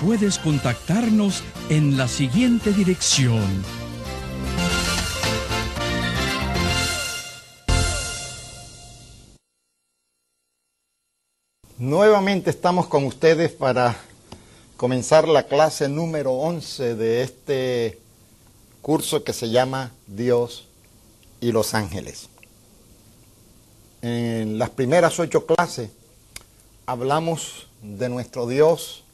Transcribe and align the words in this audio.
puedes 0.00 0.38
contactarnos 0.38 1.42
en 1.68 1.96
la 1.96 2.08
siguiente 2.08 2.72
dirección. 2.72 3.64
Nuevamente 11.76 12.50
estamos 12.50 12.86
con 12.86 13.04
ustedes 13.04 13.52
para 13.52 13.96
comenzar 14.76 15.28
la 15.28 15.44
clase 15.44 15.88
número 15.88 16.32
11 16.32 16.94
de 16.94 17.22
este 17.22 17.98
curso 18.82 19.22
que 19.24 19.32
se 19.32 19.50
llama 19.50 19.92
Dios 20.06 20.66
y 21.40 21.52
los 21.52 21.74
ángeles. 21.74 22.28
En 24.02 24.58
las 24.58 24.70
primeras 24.70 25.18
ocho 25.20 25.44
clases 25.44 25.90
hablamos 26.86 27.68
de 27.82 28.08
nuestro 28.08 28.46
Dios, 28.46 29.04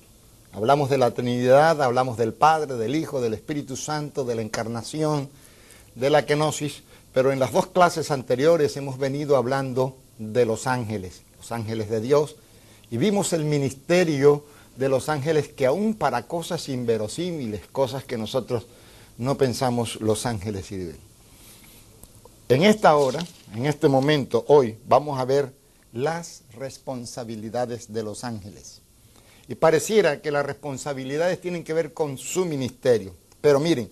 hablamos 0.56 0.88
de 0.88 0.96
la 0.96 1.10
Trinidad, 1.10 1.82
hablamos 1.82 2.16
del 2.16 2.32
Padre, 2.32 2.76
del 2.76 2.96
Hijo, 2.96 3.20
del 3.20 3.34
Espíritu 3.34 3.76
Santo, 3.76 4.24
de 4.24 4.34
la 4.34 4.40
encarnación, 4.40 5.28
de 5.94 6.08
la 6.08 6.24
kenosis, 6.24 6.82
pero 7.12 7.30
en 7.30 7.38
las 7.38 7.52
dos 7.52 7.66
clases 7.66 8.10
anteriores 8.10 8.74
hemos 8.78 8.96
venido 8.96 9.36
hablando 9.36 9.98
de 10.16 10.46
los 10.46 10.66
ángeles, 10.66 11.20
los 11.36 11.52
ángeles 11.52 11.90
de 11.90 12.00
Dios, 12.00 12.36
y 12.90 12.96
vimos 12.96 13.34
el 13.34 13.44
ministerio 13.44 14.46
de 14.76 14.88
los 14.88 15.10
ángeles 15.10 15.48
que 15.48 15.66
aún 15.66 15.92
para 15.92 16.26
cosas 16.26 16.70
inverosímiles, 16.70 17.66
cosas 17.70 18.04
que 18.04 18.16
nosotros 18.16 18.66
no 19.18 19.36
pensamos 19.36 20.00
los 20.00 20.24
ángeles 20.24 20.64
sirven. 20.64 20.96
En 22.48 22.62
esta 22.62 22.96
hora, 22.96 23.22
en 23.54 23.66
este 23.66 23.88
momento, 23.88 24.46
hoy, 24.48 24.78
vamos 24.88 25.20
a 25.20 25.26
ver 25.26 25.52
las 25.92 26.44
responsabilidades 26.54 27.92
de 27.92 28.02
los 28.02 28.24
ángeles. 28.24 28.80
Y 29.48 29.54
pareciera 29.54 30.20
que 30.20 30.30
las 30.30 30.44
responsabilidades 30.44 31.40
tienen 31.40 31.64
que 31.64 31.72
ver 31.72 31.92
con 31.92 32.18
su 32.18 32.44
ministerio. 32.44 33.14
Pero 33.40 33.60
miren, 33.60 33.90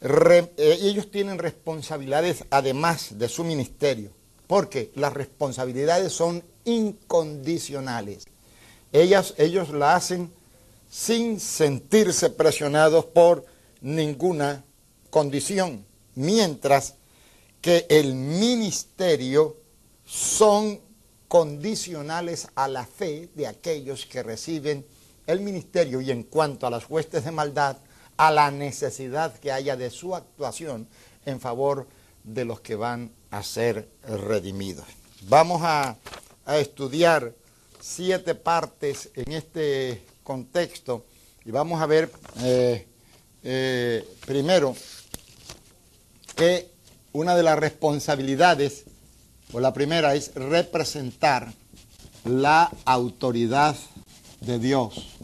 eh, 0.00 0.78
ellos 0.82 1.10
tienen 1.10 1.38
responsabilidades 1.38 2.44
además 2.50 3.18
de 3.18 3.28
su 3.28 3.44
ministerio, 3.44 4.10
porque 4.46 4.90
las 4.94 5.14
responsabilidades 5.14 6.12
son 6.12 6.44
incondicionales. 6.64 8.26
Ellas, 8.92 9.34
ellos 9.38 9.70
la 9.70 9.96
hacen 9.96 10.30
sin 10.90 11.40
sentirse 11.40 12.30
presionados 12.30 13.06
por 13.06 13.46
ninguna 13.80 14.64
condición, 15.10 15.84
mientras 16.14 16.94
que 17.60 17.86
el 17.88 18.14
ministerio 18.14 19.56
son 20.04 20.80
condicionales 21.34 22.46
a 22.54 22.68
la 22.68 22.86
fe 22.86 23.28
de 23.34 23.48
aquellos 23.48 24.06
que 24.06 24.22
reciben 24.22 24.86
el 25.26 25.40
ministerio 25.40 26.00
y 26.00 26.12
en 26.12 26.22
cuanto 26.22 26.64
a 26.64 26.70
las 26.70 26.88
huestes 26.88 27.24
de 27.24 27.32
maldad, 27.32 27.76
a 28.16 28.30
la 28.30 28.52
necesidad 28.52 29.36
que 29.40 29.50
haya 29.50 29.76
de 29.76 29.90
su 29.90 30.14
actuación 30.14 30.86
en 31.26 31.40
favor 31.40 31.88
de 32.22 32.44
los 32.44 32.60
que 32.60 32.76
van 32.76 33.10
a 33.32 33.42
ser 33.42 33.88
redimidos. 34.06 34.84
Vamos 35.22 35.62
a, 35.64 35.96
estudiar 36.46 37.34
siete 37.80 38.36
partes 38.36 39.10
en 39.16 39.32
este 39.32 40.04
contexto 40.22 41.04
y 41.44 41.50
vamos 41.50 41.82
a 41.82 41.86
ver 41.86 42.12
eh, 42.42 42.86
eh, 43.42 44.08
primero, 44.24 44.76
que 46.36 46.70
una 47.12 47.34
de 47.34 47.42
las 47.42 47.58
responsabilidades, 47.58 48.84
o 49.54 49.60
la 49.60 49.72
primera, 49.72 50.14
es 50.14 50.34
representar 50.34 51.54
la 52.24 52.70
autoridad 52.84 53.74
de 54.40 54.58
Dios. 54.58 55.16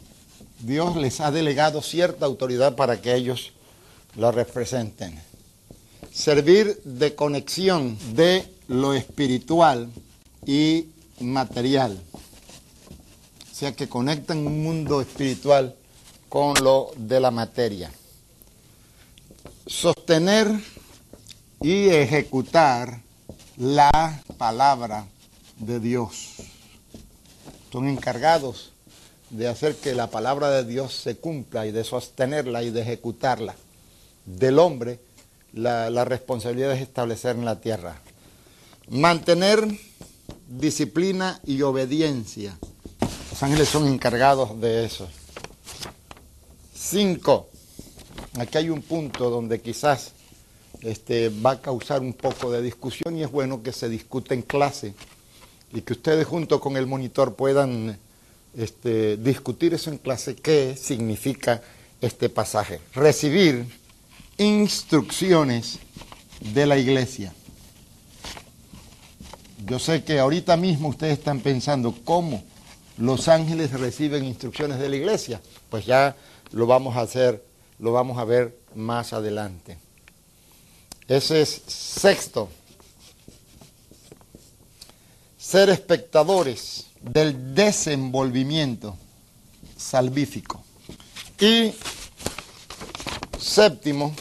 Dios 0.60 0.96
les 0.96 1.20
ha 1.20 1.30
delegado 1.30 1.82
cierta 1.82 2.24
autoridad 2.24 2.76
para 2.76 3.02
que 3.02 3.14
ellos 3.14 3.52
la 4.16 4.30
representen. 4.30 5.20
Servir 6.12 6.80
de 6.84 7.14
conexión 7.14 7.98
de 8.14 8.50
lo 8.68 8.94
espiritual 8.94 9.90
y 10.46 10.86
material. 11.20 12.00
O 13.50 13.54
sea, 13.54 13.72
que 13.72 13.88
conectan 13.88 14.46
un 14.46 14.62
mundo 14.62 15.02
espiritual 15.02 15.74
con 16.30 16.54
lo 16.62 16.92
de 16.96 17.20
la 17.20 17.30
materia 17.30 17.90
sostener 19.70 20.48
y 21.60 21.88
ejecutar 21.88 23.00
la 23.60 24.22
palabra 24.38 25.06
de 25.58 25.80
Dios. 25.80 26.36
Son 27.70 27.86
encargados 27.88 28.72
de 29.28 29.48
hacer 29.48 29.76
que 29.76 29.94
la 29.94 30.08
palabra 30.08 30.48
de 30.50 30.64
Dios 30.64 30.94
se 30.94 31.18
cumpla 31.18 31.66
y 31.66 31.70
de 31.70 31.84
sostenerla 31.84 32.62
y 32.62 32.70
de 32.70 32.80
ejecutarla. 32.80 33.54
Del 34.24 34.58
hombre, 34.58 34.98
la, 35.52 35.90
la 35.90 36.06
responsabilidad 36.06 36.72
es 36.72 36.80
establecer 36.80 37.36
en 37.36 37.44
la 37.44 37.60
tierra. 37.60 38.00
Mantener 38.88 39.62
disciplina 40.48 41.38
y 41.44 41.60
obediencia. 41.60 42.56
Los 43.30 43.42
ángeles 43.42 43.68
son 43.68 43.86
encargados 43.86 44.58
de 44.58 44.86
eso. 44.86 45.06
Cinco, 46.74 47.50
aquí 48.38 48.56
hay 48.56 48.70
un 48.70 48.80
punto 48.80 49.28
donde 49.28 49.60
quizás 49.60 50.12
este, 50.82 51.28
va 51.28 51.52
a 51.52 51.60
causar 51.60 52.00
un 52.00 52.12
poco 52.12 52.50
de 52.50 52.62
discusión 52.62 53.16
y 53.16 53.22
es 53.22 53.30
bueno 53.30 53.62
que 53.62 53.72
se 53.72 53.88
discute 53.88 54.34
en 54.34 54.42
clase 54.42 54.94
y 55.72 55.82
que 55.82 55.92
ustedes 55.92 56.26
junto 56.26 56.60
con 56.60 56.76
el 56.76 56.86
monitor 56.86 57.34
puedan 57.34 57.98
este, 58.56 59.16
discutir 59.16 59.74
eso 59.74 59.90
en 59.90 59.98
clase, 59.98 60.34
qué 60.34 60.76
significa 60.76 61.62
este 62.00 62.28
pasaje. 62.28 62.80
Recibir 62.94 63.66
instrucciones 64.38 65.78
de 66.40 66.66
la 66.66 66.76
iglesia. 66.78 67.32
Yo 69.66 69.78
sé 69.78 70.02
que 70.02 70.18
ahorita 70.18 70.56
mismo 70.56 70.88
ustedes 70.88 71.18
están 71.18 71.40
pensando 71.40 71.94
cómo 72.04 72.42
los 72.96 73.28
ángeles 73.28 73.72
reciben 73.72 74.24
instrucciones 74.24 74.78
de 74.78 74.88
la 74.88 74.96
iglesia. 74.96 75.40
Pues 75.68 75.86
ya 75.86 76.16
lo 76.52 76.66
vamos 76.66 76.96
a 76.96 77.02
hacer 77.02 77.44
lo 77.80 77.92
vamos 77.92 78.18
a 78.18 78.24
ver 78.24 78.56
más 78.74 79.12
adelante. 79.12 79.78
Ese 81.10 81.42
es 81.42 81.60
sexto. 81.66 82.48
Ser 85.36 85.68
espectadores 85.68 86.86
del 87.00 87.52
desenvolvimiento 87.52 88.96
salvífico. 89.76 90.62
Y 91.40 91.74
séptimo, 93.40 94.14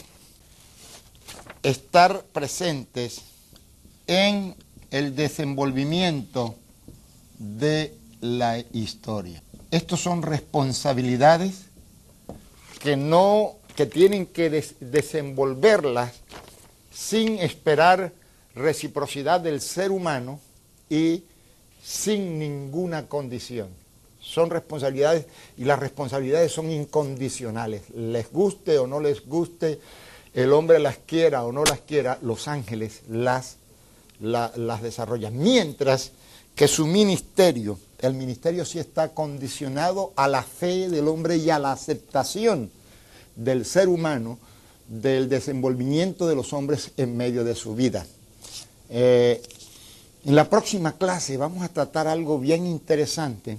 estar 1.62 2.24
presentes 2.24 3.20
en 4.08 4.56
el 4.90 5.14
desenvolvimiento 5.14 6.56
de 7.38 7.96
la 8.20 8.58
historia. 8.72 9.40
Estos 9.70 10.00
son 10.00 10.22
responsabilidades 10.22 11.66
que 12.80 12.96
no, 12.96 13.58
que 13.76 13.86
tienen 13.86 14.26
que 14.26 14.50
desenvolverlas 14.80 16.14
sin 16.90 17.38
esperar 17.38 18.12
reciprocidad 18.54 19.40
del 19.40 19.60
ser 19.60 19.90
humano 19.90 20.40
y 20.88 21.24
sin 21.82 22.38
ninguna 22.38 23.06
condición. 23.08 23.68
Son 24.20 24.50
responsabilidades 24.50 25.26
y 25.56 25.64
las 25.64 25.78
responsabilidades 25.78 26.52
son 26.52 26.70
incondicionales. 26.70 27.88
Les 27.90 28.30
guste 28.30 28.78
o 28.78 28.86
no 28.86 29.00
les 29.00 29.26
guste, 29.26 29.80
el 30.34 30.52
hombre 30.52 30.78
las 30.78 30.98
quiera 30.98 31.44
o 31.44 31.52
no 31.52 31.64
las 31.64 31.80
quiera, 31.80 32.18
los 32.22 32.48
ángeles 32.48 33.02
las, 33.08 33.56
las 34.20 34.82
desarrollan. 34.82 35.38
Mientras 35.38 36.12
que 36.54 36.68
su 36.68 36.86
ministerio 36.86 37.78
El 38.00 38.14
ministerio 38.14 38.64
sí 38.64 38.78
está 38.78 39.10
condicionado 39.10 40.12
a 40.16 40.26
la 40.26 40.42
fe 40.42 40.88
del 40.88 41.06
hombre 41.08 41.36
y 41.36 41.50
a 41.50 41.58
la 41.58 41.72
aceptación 41.72 42.70
del 43.36 43.66
ser 43.66 43.88
humano 43.88 44.38
del 44.90 45.28
desenvolvimiento 45.28 46.26
de 46.26 46.34
los 46.34 46.52
hombres 46.52 46.90
en 46.96 47.16
medio 47.16 47.44
de 47.44 47.54
su 47.54 47.76
vida. 47.76 48.04
Eh, 48.90 49.40
en 50.24 50.34
la 50.34 50.50
próxima 50.50 50.98
clase 50.98 51.36
vamos 51.36 51.62
a 51.62 51.68
tratar 51.68 52.08
algo 52.08 52.40
bien 52.40 52.66
interesante 52.66 53.56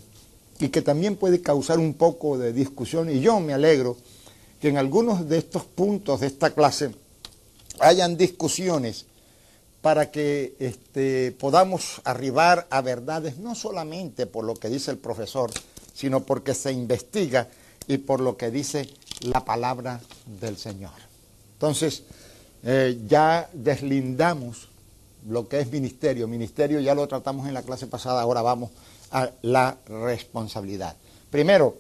y 0.60 0.68
que 0.68 0.81
también 0.81 1.16
puede 1.16 1.42
causar 1.42 1.80
un 1.80 1.94
poco 1.94 2.38
de 2.38 2.51
discusión 2.51 3.10
y 3.10 3.22
yo 3.22 3.39
me 3.39 3.54
alegro 3.54 3.95
que 4.60 4.68
en 4.68 4.78
algunos 4.78 5.28
de 5.30 5.38
estos 5.38 5.63
puntos 5.63 6.19
de 6.19 6.28
esta 6.28 6.51
clase 6.51 6.92
hayan 7.80 8.18
discusiones 8.18 9.06
para 9.81 10.12
que 10.12 10.54
este, 10.60 11.31
podamos 11.31 12.01
arribar 12.04 12.68
a 12.69 12.81
verdades 12.81 13.38
no 13.38 13.56
solamente 13.56 14.27
por 14.27 14.44
lo 14.44 14.54
que 14.54 14.69
dice 14.69 14.92
el 14.92 14.98
profesor, 14.98 15.50
sino 15.94 16.24
porque 16.25 16.54
se 16.54 16.74
investiga 16.74 17.48
y 17.88 17.98
por 18.00 18.19
lo 18.19 18.36
que 18.36 18.51
dice 18.51 18.89
la 19.22 19.45
palabra 19.45 20.01
del 20.39 20.57
Señor. 20.57 21.11
Entonces, 21.62 22.02
eh, 22.63 23.00
ya 23.08 23.48
deslindamos 23.54 24.68
lo 25.30 25.48
que 25.48 25.60
es 25.60 25.72
ministerio. 25.72 26.28
Ministerio 26.28 26.80
ya 26.80 26.96
lo 26.96 27.08
tratamos 27.08 27.48
en 27.48 27.54
la 27.54 27.62
clase 27.62 27.86
pasada, 27.86 28.24
ahora 28.24 28.42
vamos 28.42 28.72
a 29.12 29.30
la 29.44 29.78
responsabilidad. 29.86 30.96
Primero, 31.30 31.78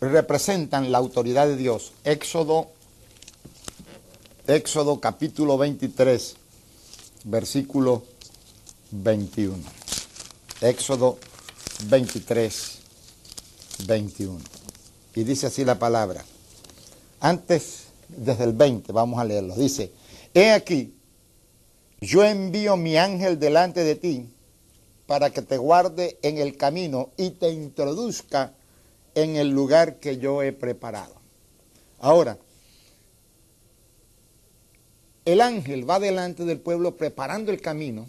representan 0.00 0.90
la 0.90 0.96
autoridad 0.96 1.46
de 1.46 1.56
Dios. 1.56 1.92
Éxodo, 2.04 2.68
Éxodo 4.46 4.98
capítulo 4.98 5.58
23, 5.58 6.36
versículo 7.24 8.04
21. 8.92 9.58
Éxodo 10.62 11.18
23, 11.84 12.78
21. 13.86 14.38
Y 15.16 15.24
dice 15.24 15.48
así 15.48 15.66
la 15.66 15.78
palabra. 15.78 16.24
Antes, 17.20 17.87
desde 18.08 18.44
el 18.44 18.52
20, 18.52 18.92
vamos 18.92 19.20
a 19.20 19.24
leerlo. 19.24 19.54
Dice, 19.54 19.92
he 20.34 20.52
aquí, 20.52 20.94
yo 22.00 22.24
envío 22.24 22.76
mi 22.76 22.96
ángel 22.96 23.38
delante 23.38 23.84
de 23.84 23.94
ti 23.96 24.28
para 25.06 25.30
que 25.30 25.42
te 25.42 25.56
guarde 25.56 26.18
en 26.22 26.38
el 26.38 26.56
camino 26.56 27.10
y 27.16 27.30
te 27.30 27.50
introduzca 27.50 28.52
en 29.14 29.36
el 29.36 29.50
lugar 29.50 29.98
que 29.98 30.18
yo 30.18 30.42
he 30.42 30.52
preparado. 30.52 31.14
Ahora, 31.98 32.38
el 35.24 35.40
ángel 35.40 35.88
va 35.88 35.98
delante 35.98 36.44
del 36.44 36.60
pueblo 36.60 36.96
preparando 36.96 37.50
el 37.50 37.60
camino 37.60 38.08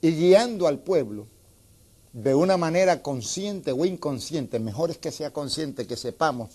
y 0.00 0.12
guiando 0.12 0.66
al 0.66 0.78
pueblo 0.78 1.26
de 2.12 2.34
una 2.34 2.56
manera 2.56 3.02
consciente 3.02 3.72
o 3.72 3.84
inconsciente, 3.84 4.58
mejor 4.58 4.90
es 4.90 4.98
que 4.98 5.10
sea 5.10 5.32
consciente, 5.32 5.86
que 5.86 5.96
sepamos 5.96 6.50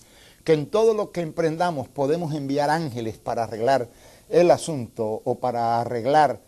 que 0.48 0.54
en 0.54 0.70
todo 0.70 0.94
lo 0.94 1.12
que 1.12 1.20
emprendamos 1.20 1.88
podemos 1.88 2.34
enviar 2.34 2.70
ángeles 2.70 3.18
para 3.18 3.44
arreglar 3.44 3.90
el 4.30 4.50
asunto 4.50 5.20
o 5.22 5.34
para 5.34 5.78
arreglar 5.78 6.40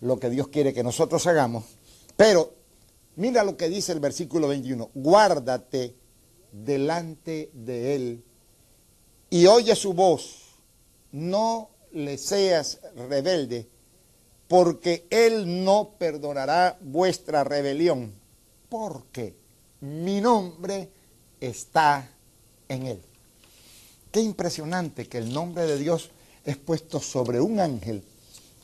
lo 0.00 0.20
que 0.20 0.30
Dios 0.30 0.46
quiere 0.46 0.72
que 0.72 0.84
nosotros 0.84 1.26
hagamos, 1.26 1.64
pero 2.16 2.54
mira 3.16 3.42
lo 3.42 3.56
que 3.56 3.68
dice 3.68 3.90
el 3.90 3.98
versículo 3.98 4.46
21, 4.46 4.90
guárdate 4.94 5.96
delante 6.52 7.50
de 7.52 7.96
él 7.96 8.24
y 9.28 9.46
oye 9.46 9.74
su 9.74 9.92
voz, 9.92 10.54
no 11.10 11.70
le 11.90 12.16
seas 12.16 12.78
rebelde, 12.94 13.68
porque 14.46 15.08
él 15.10 15.64
no 15.64 15.96
perdonará 15.98 16.78
vuestra 16.80 17.42
rebelión, 17.42 18.14
porque 18.68 19.34
mi 19.80 20.20
nombre 20.20 20.92
está 21.40 22.08
en 22.68 22.86
él. 22.86 23.02
Qué 24.10 24.20
impresionante 24.20 25.06
que 25.06 25.18
el 25.18 25.32
nombre 25.32 25.66
de 25.66 25.78
Dios 25.78 26.10
es 26.44 26.56
puesto 26.56 27.00
sobre 27.00 27.40
un 27.40 27.60
ángel 27.60 28.02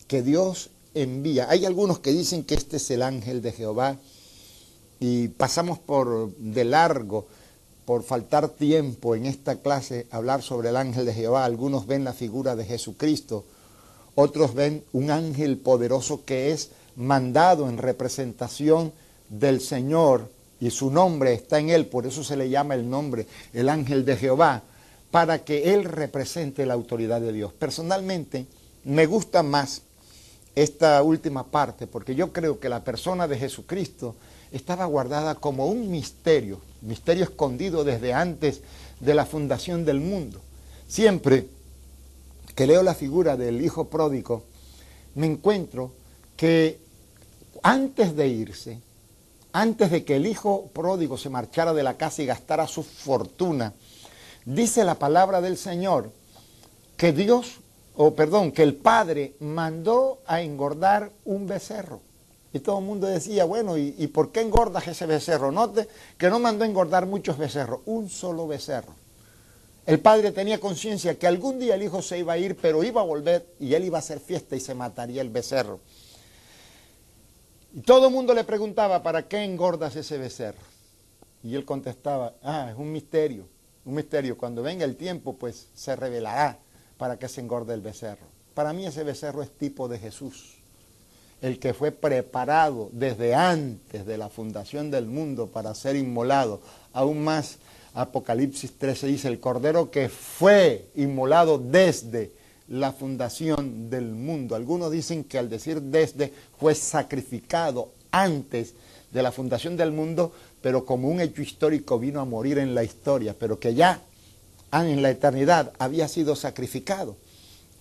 que 0.08 0.22
Dios 0.22 0.70
envía. 0.94 1.50
Hay 1.50 1.66
algunos 1.66 1.98
que 1.98 2.12
dicen 2.12 2.44
que 2.44 2.54
este 2.54 2.78
es 2.78 2.90
el 2.90 3.02
ángel 3.02 3.42
de 3.42 3.52
Jehová 3.52 3.98
y 5.00 5.28
pasamos 5.28 5.78
por 5.78 6.34
de 6.36 6.64
largo, 6.64 7.26
por 7.84 8.02
faltar 8.02 8.48
tiempo 8.48 9.14
en 9.14 9.26
esta 9.26 9.56
clase, 9.56 10.06
hablar 10.10 10.42
sobre 10.42 10.70
el 10.70 10.76
ángel 10.76 11.04
de 11.04 11.12
Jehová. 11.12 11.44
Algunos 11.44 11.86
ven 11.86 12.04
la 12.04 12.14
figura 12.14 12.56
de 12.56 12.64
Jesucristo, 12.64 13.44
otros 14.14 14.54
ven 14.54 14.82
un 14.92 15.10
ángel 15.10 15.58
poderoso 15.58 16.24
que 16.24 16.52
es 16.52 16.70
mandado 16.96 17.68
en 17.68 17.76
representación 17.76 18.92
del 19.28 19.60
Señor 19.60 20.30
y 20.60 20.70
su 20.70 20.90
nombre 20.90 21.34
está 21.34 21.58
en 21.58 21.68
él, 21.68 21.86
por 21.86 22.06
eso 22.06 22.24
se 22.24 22.36
le 22.36 22.48
llama 22.48 22.74
el 22.74 22.88
nombre, 22.88 23.26
el 23.52 23.68
ángel 23.68 24.06
de 24.06 24.16
Jehová, 24.16 24.62
para 25.14 25.44
que 25.44 25.72
él 25.72 25.84
represente 25.84 26.66
la 26.66 26.74
autoridad 26.74 27.20
de 27.20 27.32
Dios. 27.32 27.52
Personalmente, 27.52 28.46
me 28.82 29.06
gusta 29.06 29.44
más 29.44 29.82
esta 30.56 31.00
última 31.04 31.46
parte, 31.46 31.86
porque 31.86 32.16
yo 32.16 32.32
creo 32.32 32.58
que 32.58 32.68
la 32.68 32.82
persona 32.82 33.28
de 33.28 33.38
Jesucristo 33.38 34.16
estaba 34.50 34.86
guardada 34.86 35.36
como 35.36 35.68
un 35.68 35.88
misterio, 35.88 36.60
misterio 36.80 37.22
escondido 37.22 37.84
desde 37.84 38.12
antes 38.12 38.62
de 38.98 39.14
la 39.14 39.24
fundación 39.24 39.84
del 39.84 40.00
mundo. 40.00 40.40
Siempre 40.88 41.46
que 42.56 42.66
leo 42.66 42.82
la 42.82 42.96
figura 42.96 43.36
del 43.36 43.64
hijo 43.64 43.84
pródigo, 43.84 44.42
me 45.14 45.26
encuentro 45.26 45.92
que 46.36 46.80
antes 47.62 48.16
de 48.16 48.26
irse, 48.26 48.80
antes 49.52 49.92
de 49.92 50.04
que 50.04 50.16
el 50.16 50.26
hijo 50.26 50.70
pródigo 50.74 51.16
se 51.16 51.30
marchara 51.30 51.72
de 51.72 51.84
la 51.84 51.96
casa 51.96 52.20
y 52.20 52.26
gastara 52.26 52.66
su 52.66 52.82
fortuna, 52.82 53.74
dice 54.44 54.84
la 54.84 54.96
palabra 54.96 55.40
del 55.40 55.56
Señor 55.56 56.10
que 56.96 57.12
Dios 57.12 57.60
o 57.96 58.14
perdón, 58.14 58.52
que 58.52 58.62
el 58.62 58.74
padre 58.74 59.34
mandó 59.40 60.20
a 60.26 60.42
engordar 60.42 61.12
un 61.24 61.46
becerro. 61.46 62.00
Y 62.52 62.60
todo 62.60 62.78
el 62.78 62.84
mundo 62.84 63.06
decía, 63.06 63.44
bueno, 63.44 63.76
¿y, 63.76 64.06
por 64.08 64.30
qué 64.30 64.40
engordas 64.40 64.86
ese 64.86 65.06
becerro? 65.06 65.50
Note 65.50 65.88
que 66.16 66.30
no 66.30 66.38
mandó 66.38 66.64
a 66.64 66.68
engordar 66.68 67.06
muchos 67.06 67.36
becerros, 67.36 67.80
un 67.86 68.08
solo 68.08 68.46
becerro. 68.46 68.94
El 69.86 70.00
padre 70.00 70.32
tenía 70.32 70.60
conciencia 70.60 71.18
que 71.18 71.26
algún 71.26 71.58
día 71.58 71.74
el 71.74 71.82
hijo 71.82 72.00
se 72.00 72.18
iba 72.18 72.32
a 72.32 72.38
ir, 72.38 72.56
pero 72.56 72.84
iba 72.84 73.00
a 73.00 73.04
volver 73.04 73.46
y 73.58 73.74
él 73.74 73.84
iba 73.84 73.98
a 73.98 74.00
hacer 74.00 74.20
fiesta 74.20 74.56
y 74.56 74.60
se 74.60 74.74
mataría 74.74 75.20
el 75.20 75.30
becerro. 75.30 75.80
Y 77.74 77.80
todo 77.80 78.06
el 78.06 78.12
mundo 78.12 78.34
le 78.34 78.44
preguntaba, 78.44 79.02
¿para 79.02 79.26
qué 79.26 79.42
engordas 79.42 79.96
ese 79.96 80.16
becerro? 80.16 80.62
Y 81.42 81.56
él 81.56 81.64
contestaba, 81.64 82.34
ah, 82.42 82.68
es 82.70 82.78
un 82.78 82.90
misterio, 82.92 83.46
un 83.84 83.94
misterio. 83.94 84.36
Cuando 84.36 84.62
venga 84.62 84.84
el 84.84 84.96
tiempo, 84.96 85.36
pues 85.36 85.68
se 85.74 85.96
revelará 85.96 86.58
para 86.96 87.18
que 87.18 87.28
se 87.28 87.40
engorde 87.40 87.74
el 87.74 87.80
becerro. 87.80 88.26
Para 88.54 88.72
mí 88.72 88.86
ese 88.86 89.02
becerro 89.04 89.42
es 89.42 89.50
tipo 89.50 89.88
de 89.88 89.98
Jesús, 89.98 90.58
el 91.42 91.58
que 91.58 91.74
fue 91.74 91.90
preparado 91.90 92.88
desde 92.92 93.34
antes 93.34 94.06
de 94.06 94.16
la 94.16 94.28
fundación 94.28 94.90
del 94.90 95.06
mundo 95.06 95.48
para 95.48 95.74
ser 95.74 95.96
inmolado. 95.96 96.60
Aún 96.92 97.24
más, 97.24 97.58
Apocalipsis 97.94 98.78
13 98.78 99.06
dice, 99.08 99.28
el 99.28 99.40
cordero 99.40 99.90
que 99.90 100.08
fue 100.08 100.88
inmolado 100.94 101.58
desde 101.58 102.32
la 102.68 102.92
fundación 102.92 103.90
del 103.90 104.12
mundo. 104.12 104.54
Algunos 104.54 104.90
dicen 104.90 105.24
que 105.24 105.38
al 105.38 105.50
decir 105.50 105.82
desde 105.82 106.32
fue 106.58 106.74
sacrificado 106.74 107.90
antes 108.10 108.74
de 109.12 109.22
la 109.22 109.32
fundación 109.32 109.76
del 109.76 109.92
mundo, 109.92 110.32
pero 110.64 110.86
como 110.86 111.10
un 111.10 111.20
hecho 111.20 111.42
histórico 111.42 111.98
vino 111.98 112.22
a 112.22 112.24
morir 112.24 112.56
en 112.56 112.74
la 112.74 112.82
historia, 112.82 113.36
pero 113.38 113.60
que 113.60 113.74
ya 113.74 114.00
en 114.72 115.02
la 115.02 115.10
eternidad 115.10 115.74
había 115.78 116.08
sido 116.08 116.34
sacrificado. 116.34 117.18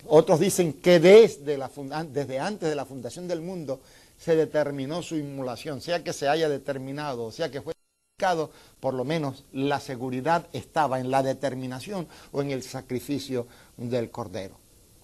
Otros 0.06 0.38
dicen 0.38 0.74
que 0.74 1.00
desde, 1.00 1.58
antes 1.94 2.68
de 2.68 2.74
la 2.74 2.84
fundación 2.84 3.26
del 3.26 3.40
mundo 3.40 3.80
se 4.18 4.36
determinó 4.36 5.02
su 5.02 5.16
inmolación, 5.16 5.80
sea 5.80 6.04
que 6.04 6.12
se 6.12 6.28
haya 6.28 6.46
determinado, 6.50 7.32
sea 7.32 7.50
que 7.50 7.62
fue 7.62 7.72
sacrificado, 7.72 8.50
por 8.80 8.92
lo 8.92 9.06
menos 9.06 9.44
la 9.54 9.80
seguridad 9.80 10.46
estaba 10.52 11.00
en 11.00 11.10
la 11.10 11.22
determinación 11.22 12.06
o 12.32 12.42
en 12.42 12.50
el 12.50 12.62
sacrificio 12.62 13.46
del 13.78 14.10
Cordero. 14.10 14.58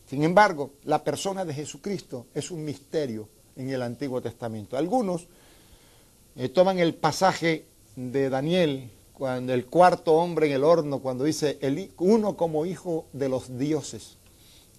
Sin 0.06 0.22
embargo, 0.22 0.72
la 0.84 1.02
persona 1.02 1.46
de 1.46 1.54
Jesucristo 1.54 2.26
es 2.34 2.50
un 2.50 2.62
misterio 2.62 3.26
en 3.56 3.70
el 3.70 3.80
Antiguo 3.80 4.20
Testamento. 4.20 4.76
Algunos 4.76 5.28
eh, 6.36 6.50
toman 6.50 6.78
el 6.78 6.94
pasaje 6.94 7.69
de 7.96 8.30
Daniel 8.30 8.90
cuando 9.12 9.52
el 9.52 9.66
cuarto 9.66 10.14
hombre 10.14 10.46
en 10.46 10.52
el 10.52 10.64
horno, 10.64 11.00
cuando 11.00 11.24
dice 11.24 11.58
el, 11.60 11.90
uno 11.98 12.36
como 12.36 12.64
hijo 12.64 13.04
de 13.12 13.28
los 13.28 13.58
dioses. 13.58 14.16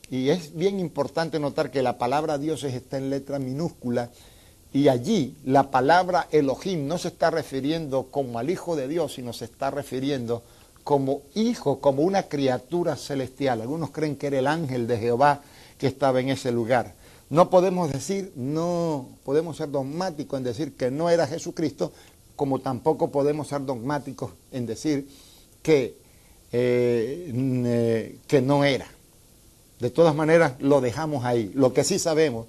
Y 0.10 0.30
es 0.30 0.56
bien 0.56 0.80
importante 0.80 1.40
notar 1.40 1.70
que 1.72 1.84
la 1.84 1.98
palabra 1.98 2.38
dioses 2.38 2.74
está 2.74 2.98
en 2.98 3.10
letra 3.10 3.40
minúscula 3.40 4.10
y 4.74 4.88
allí 4.88 5.36
la 5.44 5.70
palabra 5.70 6.28
Elohim 6.32 6.88
no 6.88 6.98
se 6.98 7.10
está 7.10 7.30
refiriendo 7.30 8.08
como 8.10 8.40
al 8.40 8.50
hijo 8.50 8.76
de 8.76 8.88
Dios, 8.88 9.14
sino 9.14 9.34
se 9.34 9.46
está 9.46 9.70
refiriendo 9.70 10.44
como 10.84 11.22
hijo, 11.36 11.80
como 11.80 12.04
una 12.04 12.24
criatura 12.24 12.96
celestial. 12.96 13.62
Algunos 13.62 13.92
creen 13.92 14.16
que 14.16 14.28
era 14.28 14.40
el 14.40 14.48
ángel 14.48 14.88
de 14.88 14.98
Jehová 14.98 15.42
que 15.78 15.88
estaba 15.88 16.20
en 16.22 16.30
ese 16.30 16.52
lugar. 16.52 16.96
No 17.30 17.50
podemos 17.50 17.92
decir, 17.92 18.32
no 18.36 19.08
podemos 19.24 19.58
ser 19.58 19.72
dogmáticos 19.72 20.38
en 20.38 20.44
decir 20.44 20.76
que 20.76 20.90
no 20.90 21.10
era 21.10 21.28
Jesucristo, 21.28 21.92
como 22.42 22.58
tampoco 22.58 23.12
podemos 23.12 23.50
ser 23.50 23.64
dogmáticos 23.68 24.32
en 24.52 24.66
decir 24.66 25.08
que, 25.62 25.96
eh, 26.52 27.32
eh, 27.32 28.18
que 28.26 28.42
no 28.42 28.64
era. 28.64 28.88
De 29.80 29.92
todas 29.92 30.16
maneras, 30.16 30.54
lo 30.58 30.82
dejamos 30.82 31.24
ahí. 31.24 31.52
Lo 31.54 31.72
que 31.72 31.84
sí 31.84 32.00
sabemos 32.00 32.48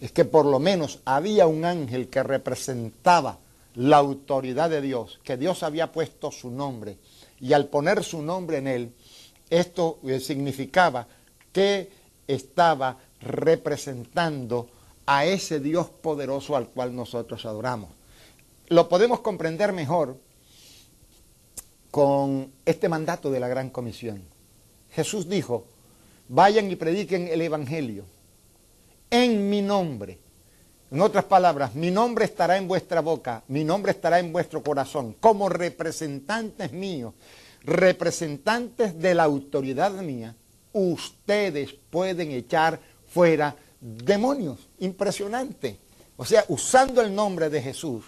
es 0.00 0.10
que 0.10 0.24
por 0.24 0.46
lo 0.46 0.58
menos 0.58 1.00
había 1.04 1.46
un 1.46 1.66
ángel 1.66 2.08
que 2.08 2.22
representaba 2.22 3.36
la 3.74 3.98
autoridad 3.98 4.70
de 4.70 4.80
Dios, 4.80 5.20
que 5.22 5.36
Dios 5.36 5.62
había 5.62 5.92
puesto 5.92 6.30
su 6.30 6.50
nombre. 6.50 6.96
Y 7.38 7.52
al 7.52 7.66
poner 7.66 8.04
su 8.04 8.22
nombre 8.22 8.56
en 8.56 8.68
él, 8.68 8.94
esto 9.50 9.98
eh, 10.06 10.18
significaba 10.18 11.08
que 11.52 11.90
estaba 12.26 12.96
representando 13.20 14.70
a 15.04 15.26
ese 15.26 15.60
Dios 15.60 15.90
poderoso 15.90 16.56
al 16.56 16.68
cual 16.68 16.96
nosotros 16.96 17.44
adoramos. 17.44 17.95
Lo 18.68 18.88
podemos 18.88 19.20
comprender 19.20 19.72
mejor 19.72 20.18
con 21.90 22.52
este 22.64 22.88
mandato 22.88 23.30
de 23.30 23.40
la 23.40 23.48
Gran 23.48 23.70
Comisión. 23.70 24.22
Jesús 24.90 25.28
dijo, 25.28 25.66
vayan 26.28 26.70
y 26.70 26.76
prediquen 26.76 27.28
el 27.28 27.42
Evangelio 27.42 28.04
en 29.10 29.48
mi 29.48 29.62
nombre. 29.62 30.18
En 30.90 31.00
otras 31.00 31.24
palabras, 31.24 31.74
mi 31.74 31.90
nombre 31.90 32.24
estará 32.24 32.56
en 32.56 32.68
vuestra 32.68 33.00
boca, 33.00 33.42
mi 33.48 33.64
nombre 33.64 33.92
estará 33.92 34.18
en 34.18 34.32
vuestro 34.32 34.62
corazón, 34.62 35.16
como 35.20 35.48
representantes 35.48 36.72
míos, 36.72 37.14
representantes 37.62 38.98
de 38.98 39.14
la 39.14 39.24
autoridad 39.24 39.92
mía, 39.92 40.36
ustedes 40.72 41.72
pueden 41.90 42.30
echar 42.32 42.78
fuera 43.08 43.56
demonios. 43.80 44.68
Impresionante. 44.78 45.78
O 46.16 46.24
sea, 46.24 46.44
usando 46.48 47.02
el 47.02 47.14
nombre 47.14 47.50
de 47.50 47.62
Jesús, 47.62 48.04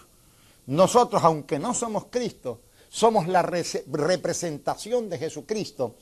nosotros, 0.68 1.24
aunque 1.24 1.58
no 1.58 1.72
somos 1.72 2.06
Cristo, 2.10 2.60
somos 2.90 3.26
la 3.26 3.42
representación 3.42 5.08
de 5.08 5.16
Jesucristo 5.16 5.96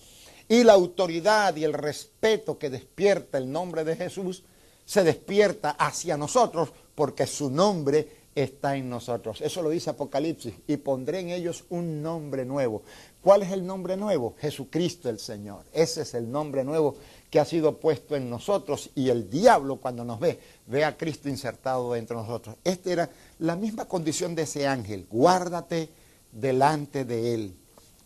y 0.49 0.65
la 0.65 0.73
autoridad 0.73 1.55
y 1.55 1.63
el 1.63 1.73
respeto 1.73 2.59
que 2.59 2.69
despierta 2.69 3.39
el 3.39 3.51
nombre 3.51 3.85
de 3.85 3.95
Jesús 3.95 4.43
se 4.85 5.05
despierta 5.05 5.71
hacia 5.71 6.17
nosotros 6.17 6.73
porque 6.97 7.29
su 7.29 7.49
nombre 7.49 8.27
está 8.35 8.77
en 8.77 8.91
nosotros. 8.91 9.41
Eso 9.41 9.63
lo 9.63 9.71
dice 9.71 9.91
Apocalipsis. 9.91 10.55
Y 10.67 10.79
pondré 10.79 11.21
en 11.21 11.31
ellos 11.31 11.65
un 11.71 12.03
nombre 12.03 12.45
nuevo. 12.45 12.83
¿Cuál 13.27 13.43
es 13.43 13.51
el 13.51 13.67
nombre 13.67 13.97
nuevo? 13.97 14.37
Jesucristo 14.39 15.11
el 15.11 15.19
Señor. 15.19 15.65
Ese 15.73 16.03
es 16.03 16.15
el 16.15 16.31
nombre 16.31 16.63
nuevo 16.63 16.95
que 17.29 17.41
ha 17.41 17.45
sido 17.45 17.81
puesto 17.81 18.15
en 18.15 18.31
nosotros. 18.31 18.91
Y 18.95 19.09
el 19.09 19.29
diablo 19.29 19.79
cuando 19.79 20.05
nos 20.05 20.21
ve, 20.21 20.39
ve 20.69 20.85
a 20.85 20.97
Cristo 20.97 21.29
insertado 21.29 21.95
dentro 21.95 22.19
de 22.19 22.23
nosotros. 22.23 22.55
Esta 22.63 22.93
era 22.93 23.11
la 23.41 23.57
misma 23.57 23.87
condición 23.87 24.37
de 24.37 24.43
ese 24.43 24.69
ángel. 24.69 25.09
Guárdate 25.11 25.89
delante 26.31 27.05
de 27.05 27.35
él. 27.35 27.57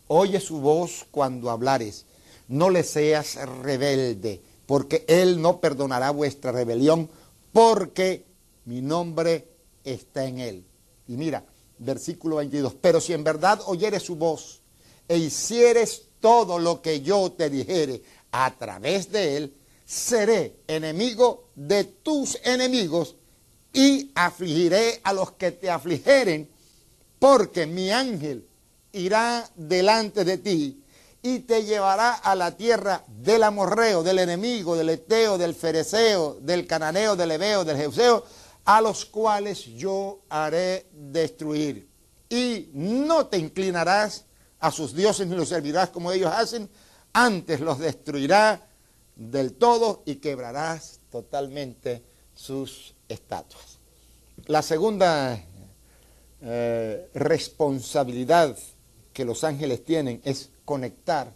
Oye 0.07 0.39
su 0.39 0.59
voz 0.59 1.05
cuando 1.11 1.51
hablares. 1.51 2.07
No 2.47 2.71
le 2.71 2.81
seas 2.81 3.35
rebelde 3.61 4.41
porque 4.65 5.05
Él 5.07 5.39
no 5.39 5.61
perdonará 5.61 6.09
vuestra 6.09 6.51
rebelión, 6.51 7.11
porque 7.53 8.25
mi 8.65 8.81
nombre 8.81 9.49
está 9.83 10.25
en 10.25 10.39
Él. 10.39 10.65
Y 11.07 11.15
mira, 11.15 11.45
versículo 11.77 12.37
22, 12.37 12.73
pero 12.81 12.99
si 12.99 13.13
en 13.13 13.23
verdad 13.23 13.59
oyeres 13.67 14.01
su 14.01 14.15
voz 14.15 14.60
e 15.11 15.17
hicieres 15.17 16.03
todo 16.21 16.57
lo 16.57 16.81
que 16.81 17.01
yo 17.01 17.33
te 17.33 17.49
dijere 17.49 18.01
a 18.31 18.55
través 18.57 19.11
de 19.11 19.35
Él, 19.35 19.53
seré 19.85 20.55
enemigo 20.67 21.49
de 21.53 21.83
tus 21.83 22.39
enemigos 22.45 23.17
y 23.73 24.09
afligiré 24.15 25.01
a 25.03 25.11
los 25.11 25.33
que 25.33 25.51
te 25.51 25.69
afligeren, 25.69 26.49
porque 27.19 27.65
mi 27.65 27.91
ángel 27.91 28.47
irá 28.93 29.49
delante 29.57 30.23
de 30.23 30.37
ti 30.37 30.81
y 31.21 31.39
te 31.39 31.65
llevará 31.65 32.13
a 32.13 32.33
la 32.33 32.55
tierra 32.55 33.03
del 33.09 33.43
amorreo, 33.43 34.03
del 34.03 34.19
enemigo, 34.19 34.77
del 34.77 34.91
eteo, 34.91 35.37
del 35.37 35.55
fereceo, 35.55 36.37
del 36.39 36.65
cananeo, 36.65 37.17
del 37.17 37.31
ebeo, 37.31 37.65
del 37.65 37.75
jeuseo, 37.75 38.23
a 38.63 38.79
los 38.79 39.03
cuales 39.03 39.65
yo 39.65 40.21
haré 40.29 40.87
destruir. 40.93 41.89
Y 42.29 42.69
no 42.71 43.27
te 43.27 43.37
inclinarás 43.37 44.23
a 44.61 44.71
sus 44.71 44.95
dioses 44.95 45.27
ni 45.27 45.35
los 45.35 45.49
servirás 45.49 45.89
como 45.89 46.11
ellos 46.11 46.31
hacen, 46.31 46.69
antes 47.13 47.59
los 47.59 47.79
destruirá 47.79 48.61
del 49.15 49.53
todo 49.53 50.03
y 50.05 50.15
quebrarás 50.15 50.99
totalmente 51.11 52.03
sus 52.33 52.93
estatuas. 53.09 53.79
La 54.45 54.61
segunda 54.61 55.43
eh, 56.41 57.09
responsabilidad 57.13 58.57
que 59.13 59.25
los 59.25 59.43
ángeles 59.43 59.83
tienen 59.83 60.21
es 60.23 60.49
conectar 60.63 61.33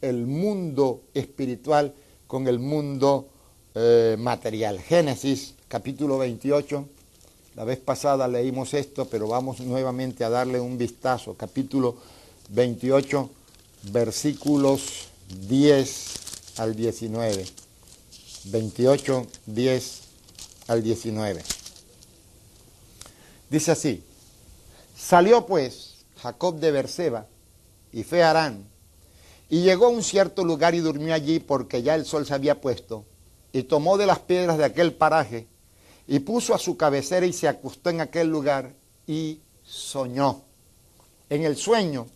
el 0.00 0.26
mundo 0.26 1.02
espiritual 1.14 1.94
con 2.26 2.48
el 2.48 2.58
mundo 2.58 3.28
eh, 3.74 4.16
material. 4.18 4.80
Génesis 4.80 5.54
capítulo 5.68 6.18
28, 6.18 6.88
la 7.56 7.64
vez 7.64 7.78
pasada 7.78 8.26
leímos 8.28 8.72
esto, 8.74 9.06
pero 9.06 9.28
vamos 9.28 9.60
nuevamente 9.60 10.24
a 10.24 10.30
darle 10.30 10.58
un 10.58 10.78
vistazo. 10.78 11.34
Capítulo 11.34 11.96
28, 12.52 13.30
versículos 13.92 15.08
10 15.48 16.58
al 16.58 16.76
19. 16.76 17.46
28, 18.44 19.26
10 19.46 20.00
al 20.68 20.82
19. 20.82 21.42
Dice 23.48 23.70
así, 23.70 24.04
salió 24.94 25.46
pues 25.46 26.04
Jacob 26.18 26.58
de 26.58 26.72
Berseba 26.72 27.26
y 27.90 28.02
fue 28.02 28.22
a 28.22 28.30
Arán. 28.30 28.68
Y 29.48 29.62
llegó 29.62 29.86
a 29.86 29.90
un 29.90 30.02
cierto 30.02 30.44
lugar 30.44 30.74
y 30.74 30.80
durmió 30.80 31.14
allí 31.14 31.40
porque 31.40 31.82
ya 31.82 31.94
el 31.94 32.04
sol 32.04 32.26
se 32.26 32.34
había 32.34 32.60
puesto. 32.60 33.06
Y 33.54 33.62
tomó 33.62 33.96
de 33.96 34.04
las 34.06 34.18
piedras 34.18 34.58
de 34.58 34.64
aquel 34.64 34.92
paraje 34.92 35.46
y 36.06 36.18
puso 36.18 36.54
a 36.54 36.58
su 36.58 36.76
cabecera 36.76 37.24
y 37.24 37.32
se 37.32 37.48
acostó 37.48 37.88
en 37.88 38.02
aquel 38.02 38.28
lugar 38.28 38.74
y 39.06 39.40
soñó. 39.62 40.42
En 41.30 41.44
el 41.44 41.56
sueño 41.56 42.08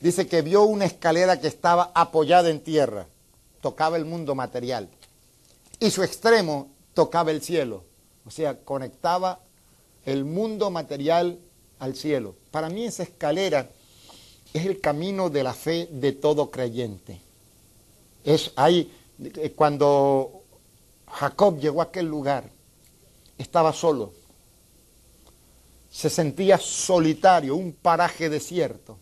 dice 0.00 0.26
que 0.26 0.42
vio 0.42 0.62
una 0.62 0.84
escalera 0.84 1.40
que 1.40 1.48
estaba 1.48 1.90
apoyada 1.94 2.50
en 2.50 2.60
tierra, 2.60 3.06
tocaba 3.60 3.96
el 3.96 4.04
mundo 4.04 4.34
material, 4.34 4.88
y 5.80 5.90
su 5.90 6.02
extremo 6.02 6.68
tocaba 6.94 7.30
el 7.30 7.42
cielo, 7.42 7.84
o 8.26 8.30
sea, 8.30 8.58
conectaba 8.58 9.40
el 10.04 10.24
mundo 10.24 10.70
material 10.70 11.38
al 11.78 11.94
cielo. 11.94 12.34
Para 12.50 12.68
mí 12.68 12.84
esa 12.84 13.02
escalera 13.02 13.68
es 14.52 14.66
el 14.66 14.80
camino 14.80 15.30
de 15.30 15.42
la 15.42 15.54
fe 15.54 15.88
de 15.90 16.12
todo 16.12 16.50
creyente. 16.50 17.20
Es 18.24 18.52
ahí, 18.56 18.90
eh, 19.22 19.52
cuando 19.54 20.42
Jacob 21.06 21.58
llegó 21.58 21.80
a 21.80 21.84
aquel 21.84 22.06
lugar, 22.06 22.50
estaba 23.36 23.72
solo. 23.72 24.12
Se 25.90 26.10
sentía 26.10 26.58
solitario, 26.58 27.56
un 27.56 27.72
paraje 27.72 28.28
desierto. 28.28 28.98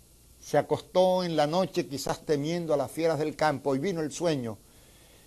Se 0.46 0.58
acostó 0.58 1.24
en 1.24 1.34
la 1.34 1.48
noche 1.48 1.88
quizás 1.88 2.24
temiendo 2.24 2.72
a 2.72 2.76
las 2.76 2.92
fieras 2.92 3.18
del 3.18 3.34
campo 3.34 3.74
y 3.74 3.80
vino 3.80 4.00
el 4.00 4.12
sueño. 4.12 4.58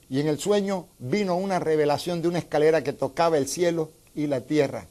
Y 0.09 0.21
en 0.21 0.27
el 0.27 0.39
sueño 0.39 0.87
vino 0.97 1.35
una 1.35 1.59
revelación 1.59 2.21
de 2.21 2.29
una 2.29 2.39
escalera 2.39 2.85
que 2.85 2.93
tocaba 2.93 3.37
el 3.37 3.45
cielo 3.45 3.91
y 4.15 4.27
la 4.27 4.39
tierra. 4.39 4.87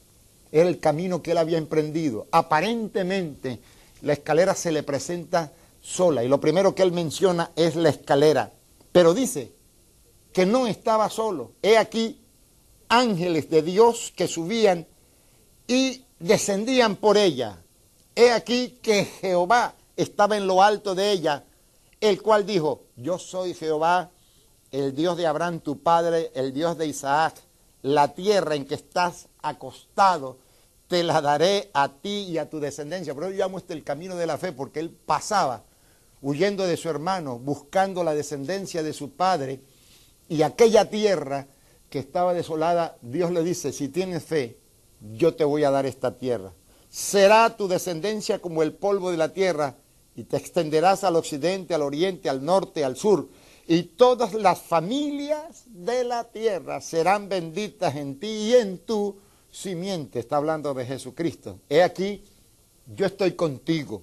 Era 0.51 0.69
el 0.69 0.79
camino 0.79 1.23
que 1.23 1.31
él 1.31 1.39
había 1.39 1.57
emprendido. 1.57 2.27
Aparentemente 2.29 3.57
la 4.03 4.13
escalera 4.13 4.53
se 4.53 4.71
le 4.71 4.83
presenta 4.83 5.51
sola 5.81 6.23
y 6.23 6.27
lo 6.27 6.39
primero 6.39 6.75
que 6.75 6.83
él 6.83 6.91
menciona 6.91 7.49
es 7.55 7.75
la 7.75 7.89
escalera. 7.89 8.51
Pero 8.91 9.15
dice 9.15 9.51
que 10.31 10.45
no 10.45 10.67
estaba 10.67 11.09
solo. 11.09 11.53
He 11.63 11.75
aquí 11.75 12.21
ángeles 12.87 13.49
de 13.49 13.63
Dios 13.63 14.13
que 14.15 14.27
subían 14.27 14.85
y 15.65 16.03
descendían 16.19 16.97
por 16.97 17.17
ella. 17.17 17.63
He 18.15 18.29
aquí 18.29 18.77
que 18.83 19.05
Jehová 19.05 19.73
estaba 20.01 20.37
en 20.37 20.47
lo 20.47 20.63
alto 20.63 20.95
de 20.95 21.11
ella, 21.11 21.43
el 21.99 22.21
cual 22.21 22.45
dijo, 22.45 22.83
yo 22.95 23.19
soy 23.19 23.53
Jehová, 23.53 24.11
el 24.71 24.95
Dios 24.95 25.17
de 25.17 25.27
Abraham 25.27 25.59
tu 25.59 25.81
padre, 25.81 26.31
el 26.35 26.53
Dios 26.53 26.77
de 26.77 26.87
Isaac, 26.87 27.35
la 27.81 28.13
tierra 28.13 28.55
en 28.55 28.65
que 28.65 28.75
estás 28.75 29.27
acostado 29.41 30.37
te 30.87 31.03
la 31.03 31.21
daré 31.21 31.69
a 31.73 31.89
ti 31.89 32.27
y 32.29 32.37
a 32.37 32.49
tu 32.49 32.59
descendencia. 32.59 33.13
Pero 33.13 33.29
yo 33.29 33.37
llamo 33.37 33.57
este 33.57 33.73
el 33.73 33.83
camino 33.83 34.15
de 34.15 34.25
la 34.25 34.37
fe 34.37 34.53
porque 34.53 34.79
él 34.79 34.89
pasaba 34.89 35.63
huyendo 36.21 36.65
de 36.65 36.77
su 36.77 36.89
hermano, 36.89 37.37
buscando 37.37 38.03
la 38.03 38.13
descendencia 38.13 38.83
de 38.83 38.93
su 38.93 39.11
padre 39.11 39.61
y 40.29 40.43
aquella 40.43 40.89
tierra 40.89 41.47
que 41.89 41.99
estaba 41.99 42.33
desolada, 42.33 42.97
Dios 43.01 43.31
le 43.31 43.43
dice, 43.43 43.73
si 43.73 43.89
tienes 43.89 44.23
fe, 44.23 44.57
yo 45.13 45.35
te 45.35 45.43
voy 45.43 45.63
a 45.63 45.71
dar 45.71 45.85
esta 45.85 46.17
tierra. 46.17 46.53
Será 46.89 47.55
tu 47.55 47.67
descendencia 47.67 48.39
como 48.39 48.63
el 48.63 48.73
polvo 48.73 49.11
de 49.11 49.17
la 49.17 49.33
tierra 49.33 49.75
y 50.19 50.25
te 50.25 50.35
extenderás 50.35 51.05
al 51.05 51.15
occidente, 51.15 51.73
al 51.73 51.81
oriente, 51.81 52.27
al 52.27 52.43
norte, 52.43 52.83
al 52.83 52.97
sur. 52.97 53.29
Y 53.65 53.83
todas 53.83 54.33
las 54.33 54.59
familias 54.59 55.63
de 55.67 56.03
la 56.03 56.25
tierra 56.25 56.81
serán 56.81 57.29
benditas 57.29 57.95
en 57.95 58.19
ti 58.19 58.27
y 58.27 58.53
en 58.55 58.79
tu 58.79 59.15
simiente, 59.49 60.19
está 60.19 60.35
hablando 60.35 60.73
de 60.73 60.85
Jesucristo. 60.85 61.61
He 61.69 61.81
aquí, 61.81 62.25
yo 62.93 63.05
estoy 63.05 63.31
contigo, 63.31 64.01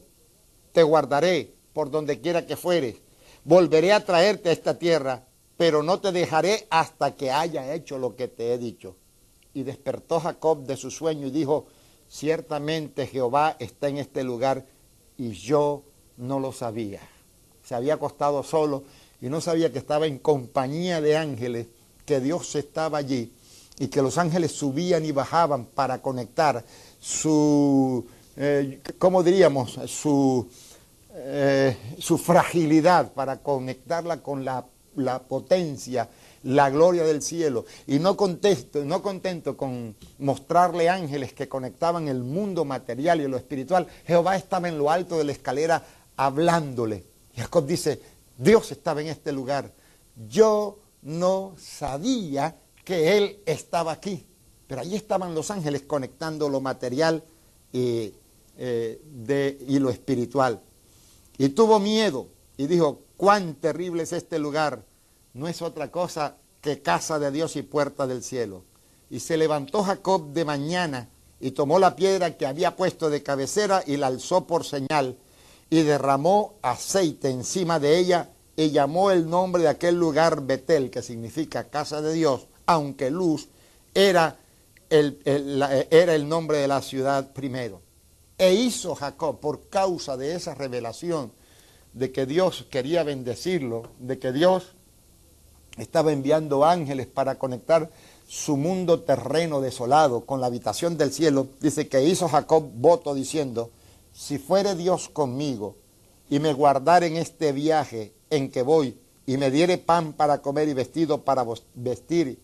te 0.73 0.83
guardaré 0.83 1.53
por 1.75 1.91
donde 1.91 2.19
quiera 2.19 2.47
que 2.47 2.57
fueres, 2.57 2.97
volveré 3.45 3.93
a 3.93 4.03
traerte 4.03 4.49
a 4.49 4.53
esta 4.53 4.79
tierra, 4.79 5.27
pero 5.59 5.83
no 5.83 6.01
te 6.01 6.13
dejaré 6.13 6.67
hasta 6.71 7.15
que 7.15 7.31
haya 7.31 7.75
hecho 7.75 7.99
lo 7.99 8.17
que 8.17 8.29
te 8.29 8.55
he 8.55 8.59
dicho. 8.59 8.97
Y 9.53 9.65
despertó 9.65 10.19
Jacob 10.21 10.65
de 10.65 10.79
su 10.79 10.91
sueño 10.91 11.27
y 11.27 11.31
dijo, 11.31 11.67
ciertamente 12.09 13.07
Jehová 13.07 13.57
está 13.59 13.89
en 13.89 13.99
este 13.99 14.25
lugar 14.25 14.65
y 15.19 15.33
yo 15.33 15.85
no 16.17 16.41
lo 16.41 16.53
sabía. 16.53 17.01
Se 17.65 17.75
había 17.75 17.95
acostado 17.95 18.43
solo 18.43 18.85
y 19.21 19.29
no 19.29 19.41
sabía 19.41 19.73
que 19.73 19.79
estaba 19.79 20.07
en 20.07 20.19
compañía 20.19 21.01
de 21.01 21.17
ángeles, 21.17 21.67
que 22.05 22.21
Dios 22.21 22.55
estaba 22.55 22.99
allí 22.99 23.33
y 23.79 23.89
que 23.89 24.03
los 24.03 24.19
ángeles 24.19 24.53
subían 24.53 25.05
y 25.05 25.13
bajaban 25.13 25.67
para 25.67 26.01
conectar 26.01 26.65
su, 27.01 28.07
eh, 28.37 28.81
¿cómo 28.99 29.23
diríamos? 29.23 29.79
Su, 29.87 30.49
eh, 31.15 31.77
su 31.99 32.19
fragilidad, 32.19 33.13
para 33.13 33.39
conectarla 33.39 34.23
con 34.23 34.45
la, 34.45 34.65
la 34.95 35.21
potencia 35.23 36.09
la 36.47 36.71
gloria 36.71 37.05
del 37.05 37.23
cielo. 37.23 37.65
Y 37.87 37.99
no 37.99 38.17
contento, 38.17 38.85
no 38.85 39.03
contento 39.03 39.57
con 39.57 39.97
mostrarle 40.19 40.89
ángeles 40.89 41.33
que 41.33 41.49
conectaban 41.49 42.09
el 42.09 42.23
mundo 42.23 42.65
material 42.65 43.21
y 43.21 43.29
lo 43.29 43.37
espiritual, 43.37 43.87
Jehová 44.07 44.37
estaba 44.37 44.69
en 44.69 44.79
lo 44.79 44.91
alto 44.91 45.19
de 45.19 45.25
la 45.25 45.33
escalera 45.33 45.85
hablándole. 46.17 47.05
Jacob 47.35 47.67
dice, 47.67 48.01
Dios 48.39 48.73
estaba 48.73 49.01
en 49.01 49.09
este 49.09 49.33
lugar. 49.33 49.73
Yo 50.29 50.79
no 51.03 51.55
sabía 51.59 52.57
que 52.85 53.17
Él 53.17 53.41
estaba 53.47 53.93
aquí. 53.93 54.27
Pero 54.67 54.81
allí 54.81 54.97
estaban 54.97 55.35
los 55.35 55.51
ángeles 55.51 55.83
conectando 55.83 56.49
lo 56.49 56.61
material 56.61 57.23
y, 57.73 58.13
eh, 58.59 59.01
de, 59.05 59.59
y 59.69 59.79
lo 59.79 59.91
espiritual. 59.91 60.61
Y 61.39 61.51
tuvo 61.51 61.79
miedo 61.79 62.29
y 62.57 62.67
dijo, 62.67 63.03
cuán 63.17 63.55
terrible 63.55 64.03
es 64.03 64.13
este 64.13 64.39
lugar 64.39 64.85
no 65.35 65.49
es 65.49 65.61
otra 65.61 65.91
cosa 65.91 66.37
que 66.63 66.81
casa 66.81 67.19
de 67.19 67.31
Dios 67.31 67.57
y 67.57 67.63
puerta 67.63 68.07
del 68.07 68.23
cielo. 68.23 68.65
Y 69.11 69.21
se 69.21 69.37
levantó 69.37 69.83
Jacob 69.83 70.33
de 70.33 70.45
mañana 70.45 71.11
y 71.39 71.51
tomó 71.51 71.79
la 71.79 71.95
piedra 71.95 72.37
que 72.37 72.47
había 72.47 72.75
puesto 72.75 73.11
de 73.11 73.23
cabecera 73.23 73.85
y 73.87 73.99
la 73.99 74.07
alzó 74.07 74.47
por 74.47 74.65
señal 74.65 75.19
y 75.71 75.83
derramó 75.83 76.55
aceite 76.63 77.31
encima 77.31 77.81
de 77.81 77.99
ella 77.99 78.31
y 78.57 78.71
llamó 78.71 79.11
el 79.11 79.29
nombre 79.29 79.63
de 79.63 79.69
aquel 79.69 79.97
lugar 79.97 80.43
Betel, 80.43 80.91
que 80.91 81.03
significa 81.03 81.69
casa 81.69 82.01
de 82.01 82.13
Dios, 82.13 82.47
aunque 82.67 83.11
Luz 83.11 83.49
era 83.95 84.39
el, 84.89 85.21
era 85.91 86.15
el 86.15 86.29
nombre 86.29 86.59
de 86.59 86.69
la 86.69 86.81
ciudad 86.81 87.33
primero. 87.33 87.83
E 88.39 88.55
hizo 88.55 88.95
Jacob, 88.95 89.41
por 89.41 89.69
causa 89.69 90.17
de 90.17 90.35
esa 90.35 90.55
revelación, 90.55 91.33
de 91.93 92.13
que 92.13 92.27
Dios 92.27 92.67
quería 92.71 93.03
bendecirlo, 93.03 93.91
de 93.99 94.19
que 94.19 94.33
Dios 94.33 94.75
estaba 95.79 96.13
enviando 96.13 96.65
ángeles 96.65 97.07
para 97.07 97.39
conectar 97.39 97.91
su 98.29 98.57
mundo 98.57 99.01
terreno 99.01 99.61
desolado 99.61 100.27
con 100.27 100.41
la 100.41 100.47
habitación 100.47 100.99
del 100.99 101.13
cielo, 101.13 101.49
dice 101.61 101.89
que 101.89 102.03
hizo 102.05 102.29
Jacob 102.29 102.65
voto 102.75 103.15
diciendo, 103.15 103.71
si 104.17 104.39
fuere 104.39 104.75
Dios 104.75 105.11
conmigo 105.11 105.77
y 106.31 106.39
me 106.39 106.55
guardare 106.55 107.07
en 107.07 107.17
este 107.17 107.53
viaje 107.53 108.15
en 108.31 108.51
que 108.51 108.63
voy 108.63 108.99
y 109.27 109.37
me 109.37 109.51
diere 109.51 109.77
pan 109.77 110.15
para 110.15 110.41
comer 110.41 110.69
y 110.69 110.75
vestido 110.75 111.23
para 111.23 111.45
vestir, 111.75 112.41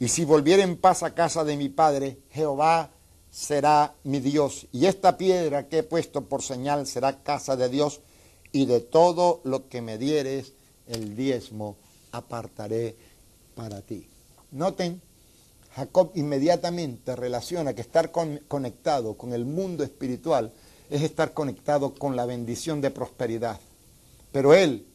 y 0.00 0.08
si 0.08 0.24
volviere 0.24 0.62
en 0.62 0.76
paz 0.76 1.04
a 1.04 1.14
casa 1.14 1.44
de 1.44 1.56
mi 1.56 1.68
padre, 1.68 2.18
Jehová 2.30 2.90
será 3.30 3.94
mi 4.02 4.18
Dios, 4.18 4.66
y 4.72 4.86
esta 4.86 5.16
piedra 5.16 5.68
que 5.68 5.78
he 5.78 5.82
puesto 5.84 6.24
por 6.24 6.42
señal 6.42 6.86
será 6.86 7.22
casa 7.22 7.56
de 7.56 7.68
Dios, 7.68 8.00
y 8.50 8.66
de 8.66 8.80
todo 8.80 9.40
lo 9.44 9.68
que 9.68 9.80
me 9.80 9.98
dieres 9.98 10.54
el 10.86 11.14
diezmo 11.14 11.76
apartaré 12.10 12.96
para 13.54 13.80
ti. 13.82 14.08
Noten, 14.50 15.00
Jacob 15.74 16.10
inmediatamente 16.14 17.14
relaciona 17.14 17.74
que 17.74 17.80
estar 17.82 18.10
conectado 18.10 19.16
con 19.16 19.32
el 19.32 19.44
mundo 19.44 19.84
espiritual 19.84 20.52
es 20.92 21.02
estar 21.02 21.32
conectado 21.32 21.94
con 21.94 22.16
la 22.16 22.26
bendición 22.26 22.80
de 22.80 22.90
prosperidad. 22.90 23.58
Pero 24.30 24.54
él, 24.54 24.86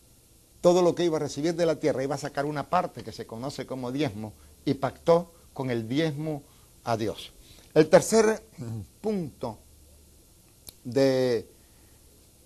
todo 0.62 0.82
lo 0.82 0.94
que 0.94 1.06
iba 1.06 1.18
a 1.18 1.22
recibir 1.22 1.56
de 1.56 1.66
la 1.66 1.80
tierra, 1.80 2.04
iba 2.04 2.16
a 2.16 2.20
sacar 2.20 2.46
una 2.46 2.70
parte 2.70 3.04
que 3.04 3.12
se 3.12 3.26
conoce 3.26 3.66
como 3.66 3.92
diezmo 3.92 4.34
y 4.64 4.76
pactó 4.76 5.34
con 5.54 5.72
el 5.72 5.90
diezmo 5.90 6.44
a 6.84 6.98
Dios. 6.98 7.32
El 7.74 7.90
tercer 7.90 8.44
punto 9.02 9.58
de 10.84 11.48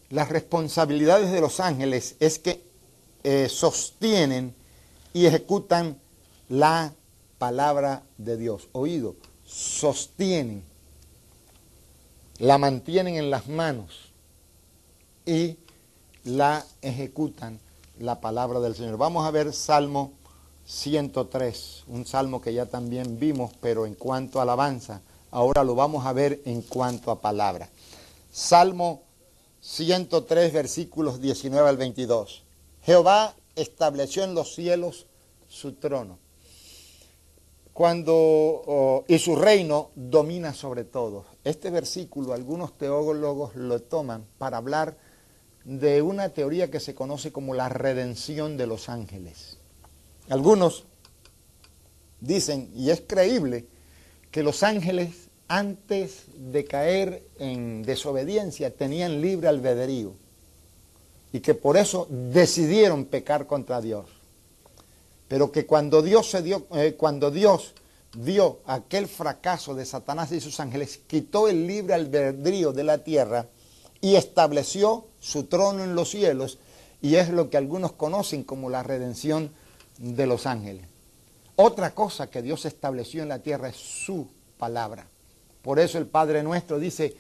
las 0.10 0.30
responsabilidades 0.30 1.32
de 1.32 1.42
los 1.42 1.60
ángeles 1.60 2.16
es 2.20 2.40
que 2.40 2.64
eh, 3.24 3.50
sostienen 3.50 4.56
y 5.14 5.26
ejecutan 5.26 6.00
la 6.50 6.94
palabra 7.38 8.04
de 8.18 8.38
Dios. 8.38 8.70
Oído, 8.72 9.16
sostienen, 9.46 10.64
la 12.42 12.58
mantienen 12.58 13.18
en 13.18 13.30
las 13.30 13.48
manos 13.48 14.12
y 15.28 15.58
la 16.24 16.66
ejecutan 16.82 17.60
la 18.00 18.20
palabra 18.20 18.60
del 18.60 18.74
Señor. 18.74 18.98
Vamos 18.98 19.28
a 19.28 19.32
ver 19.32 19.54
Salmo 19.54 20.14
103, 20.66 21.84
un 21.86 22.08
salmo 22.08 22.42
que 22.42 22.52
ya 22.52 22.66
también 22.66 23.20
vimos, 23.20 23.52
pero 23.62 23.86
en 23.86 23.94
cuanto 23.94 24.40
a 24.40 24.42
alabanza, 24.42 25.02
ahora 25.30 25.64
lo 25.64 25.76
vamos 25.76 26.04
a 26.08 26.14
ver 26.14 26.42
en 26.46 26.64
cuanto 26.64 27.12
a 27.12 27.22
palabra. 27.22 27.70
Salmo 28.32 29.04
103, 29.62 30.52
versículos 30.52 31.22
19 31.22 31.70
al 31.70 31.78
22. 31.78 32.42
Jehová 32.82 33.36
estableció 33.56 34.24
en 34.24 34.34
los 34.34 34.56
cielos 34.56 35.06
su 35.48 35.74
trono. 35.74 36.18
Cuando, 37.82 39.06
y 39.08 39.18
su 39.18 39.36
reino 39.36 39.90
domina 39.96 40.54
sobre 40.54 40.84
todo. 40.84 41.26
Este 41.44 41.72
versículo 41.72 42.34
algunos 42.34 42.78
teólogos 42.78 43.56
lo 43.56 43.82
toman 43.82 44.24
para 44.38 44.58
hablar 44.58 45.00
de 45.66 46.04
una 46.04 46.30
teoría 46.30 46.70
que 46.70 46.80
se 46.80 46.94
conoce 46.94 47.32
como 47.32 47.56
la 47.56 47.70
redención 47.70 48.56
de 48.56 48.68
los 48.68 48.88
ángeles. 48.88 49.58
Algunos 50.30 50.86
dicen, 52.20 52.70
y 52.76 52.92
es 52.92 53.02
creíble, 53.02 53.66
que 54.30 54.44
los 54.44 54.62
ángeles 54.62 55.30
antes 55.48 56.26
de 56.36 56.66
caer 56.66 57.24
en 57.40 57.82
desobediencia 57.82 58.76
tenían 58.76 59.22
libre 59.22 59.48
albedrío 59.48 60.14
y 61.34 61.40
que 61.40 61.56
por 61.56 61.78
eso 61.78 62.06
decidieron 62.12 63.06
pecar 63.06 63.48
contra 63.48 63.82
Dios. 63.82 64.21
Pero 65.32 65.50
que 65.50 65.66
cuando 65.66 66.02
Dios 66.02 66.30
se 66.30 66.42
dio, 66.42 66.68
eh, 66.74 66.96
cuando 66.98 67.32
Dios 67.32 67.74
dio 68.14 68.60
aquel 68.66 69.08
fracaso 69.08 69.74
de 69.74 69.86
Satanás 69.86 70.30
y 70.34 70.42
sus 70.42 70.60
ángeles, 70.60 71.00
quitó 71.08 71.48
el 71.48 71.68
libre 71.68 71.94
albedrío 71.94 72.74
de 72.74 72.84
la 72.84 72.98
tierra 72.98 73.48
y 74.02 74.16
estableció 74.16 75.06
su 75.22 75.46
trono 75.46 75.86
en 75.86 75.96
los 75.96 76.10
cielos, 76.10 76.60
y 77.02 77.16
es 77.16 77.30
lo 77.30 77.50
que 77.50 77.56
algunos 77.56 77.94
conocen 77.94 78.44
como 78.44 78.70
la 78.70 78.84
redención 78.84 79.54
de 80.00 80.28
los 80.28 80.46
ángeles. 80.46 80.86
Otra 81.56 81.96
cosa 81.96 82.30
que 82.30 82.42
Dios 82.42 82.66
estableció 82.66 83.24
en 83.24 83.30
la 83.30 83.40
tierra 83.40 83.70
es 83.70 83.78
su 83.78 84.28
palabra. 84.58 85.08
Por 85.62 85.80
eso 85.80 85.98
el 85.98 86.08
Padre 86.08 86.44
nuestro 86.44 86.78
dice, 86.78 87.16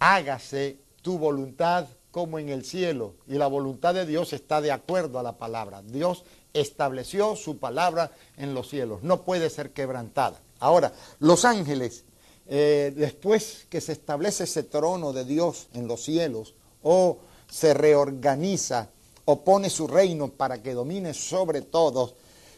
hágase 0.00 0.78
tu 1.00 1.16
voluntad 1.16 1.86
como 2.10 2.38
en 2.38 2.48
el 2.48 2.64
cielo. 2.64 3.14
Y 3.28 3.34
la 3.34 3.46
voluntad 3.46 3.94
de 3.94 4.06
Dios 4.06 4.32
está 4.32 4.62
de 4.62 4.72
acuerdo 4.72 5.18
a 5.18 5.22
la 5.22 5.36
palabra. 5.36 5.82
Dios 5.82 6.24
estableció 6.60 7.36
su 7.36 7.58
palabra 7.58 8.10
en 8.36 8.54
los 8.54 8.68
cielos. 8.68 9.02
No 9.02 9.22
puede 9.22 9.50
ser 9.50 9.70
quebrantada. 9.70 10.40
Ahora, 10.58 10.92
los 11.18 11.44
ángeles, 11.44 12.04
eh, 12.48 12.92
después 12.96 13.66
que 13.68 13.80
se 13.80 13.92
establece 13.92 14.44
ese 14.44 14.62
trono 14.62 15.12
de 15.12 15.24
Dios 15.24 15.68
en 15.74 15.86
los 15.86 16.02
cielos, 16.02 16.54
o 16.82 17.18
se 17.50 17.74
reorganiza, 17.74 18.90
o 19.24 19.42
pone 19.42 19.70
su 19.70 19.86
reino 19.86 20.28
para 20.28 20.62
que 20.62 20.74
domine 20.74 21.14
sobre 21.14 21.62
todos, 21.62 22.14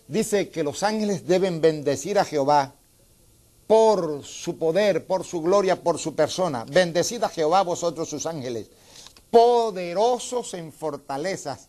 dice 0.06 0.50
que 0.50 0.62
los 0.62 0.82
ángeles 0.82 1.26
deben 1.26 1.60
bendecir 1.60 2.18
a 2.18 2.24
Jehová 2.24 2.74
por 3.66 4.24
su 4.24 4.58
poder, 4.58 5.06
por 5.06 5.24
su 5.24 5.42
gloria, 5.42 5.82
por 5.82 5.98
su 5.98 6.14
persona. 6.14 6.64
Bendecid 6.64 7.22
a 7.22 7.28
Jehová 7.28 7.62
vosotros 7.62 8.08
sus 8.08 8.26
ángeles 8.26 8.70
poderosos 9.30 10.54
en 10.54 10.72
fortalezas, 10.72 11.68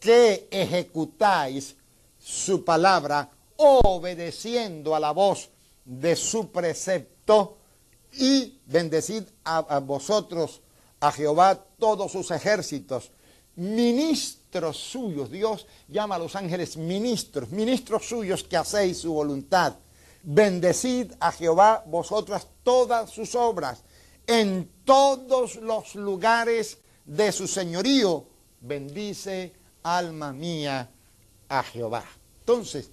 que 0.00 0.48
ejecutáis 0.50 1.76
su 2.18 2.64
palabra, 2.64 3.30
obedeciendo 3.56 4.96
a 4.96 5.00
la 5.00 5.12
voz 5.12 5.50
de 5.84 6.16
su 6.16 6.50
precepto, 6.50 7.58
y 8.12 8.58
bendecid 8.66 9.24
a, 9.44 9.78
vosotros, 9.78 10.60
a 11.00 11.12
Jehová, 11.12 11.64
todos 11.78 12.12
sus 12.12 12.30
ejércitos, 12.30 13.10
ministros 13.56 14.76
suyos. 14.76 15.30
Dios 15.30 15.66
llama 15.88 16.16
a 16.16 16.18
los 16.18 16.34
ángeles 16.36 16.76
ministros, 16.76 17.50
ministros 17.50 18.08
suyos 18.08 18.44
que 18.44 18.56
hacéis 18.56 18.98
su 18.98 19.12
voluntad. 19.12 19.76
Bendecid 20.22 21.12
a 21.20 21.32
Jehová 21.32 21.84
vosotras 21.86 22.46
todas 22.62 23.10
sus 23.10 23.34
obras 23.34 23.82
en 24.26 24.70
todos 24.84 25.56
los 25.56 25.94
lugares 25.94 26.78
de 27.06 27.32
su 27.32 27.46
señorío. 27.46 28.26
Bendice, 28.60 29.54
alma 29.82 30.32
mía, 30.32 30.90
a 31.48 31.62
Jehová. 31.62 32.04
Entonces, 32.40 32.90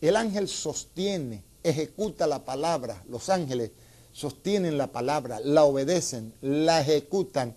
el 0.00 0.16
ángel 0.16 0.48
sostiene, 0.48 1.42
ejecuta 1.62 2.26
la 2.26 2.44
palabra. 2.44 3.02
Los 3.08 3.30
ángeles 3.30 3.70
sostienen 4.12 4.76
la 4.76 4.88
palabra, 4.88 5.40
la 5.40 5.64
obedecen, 5.64 6.34
la 6.42 6.80
ejecutan 6.80 7.54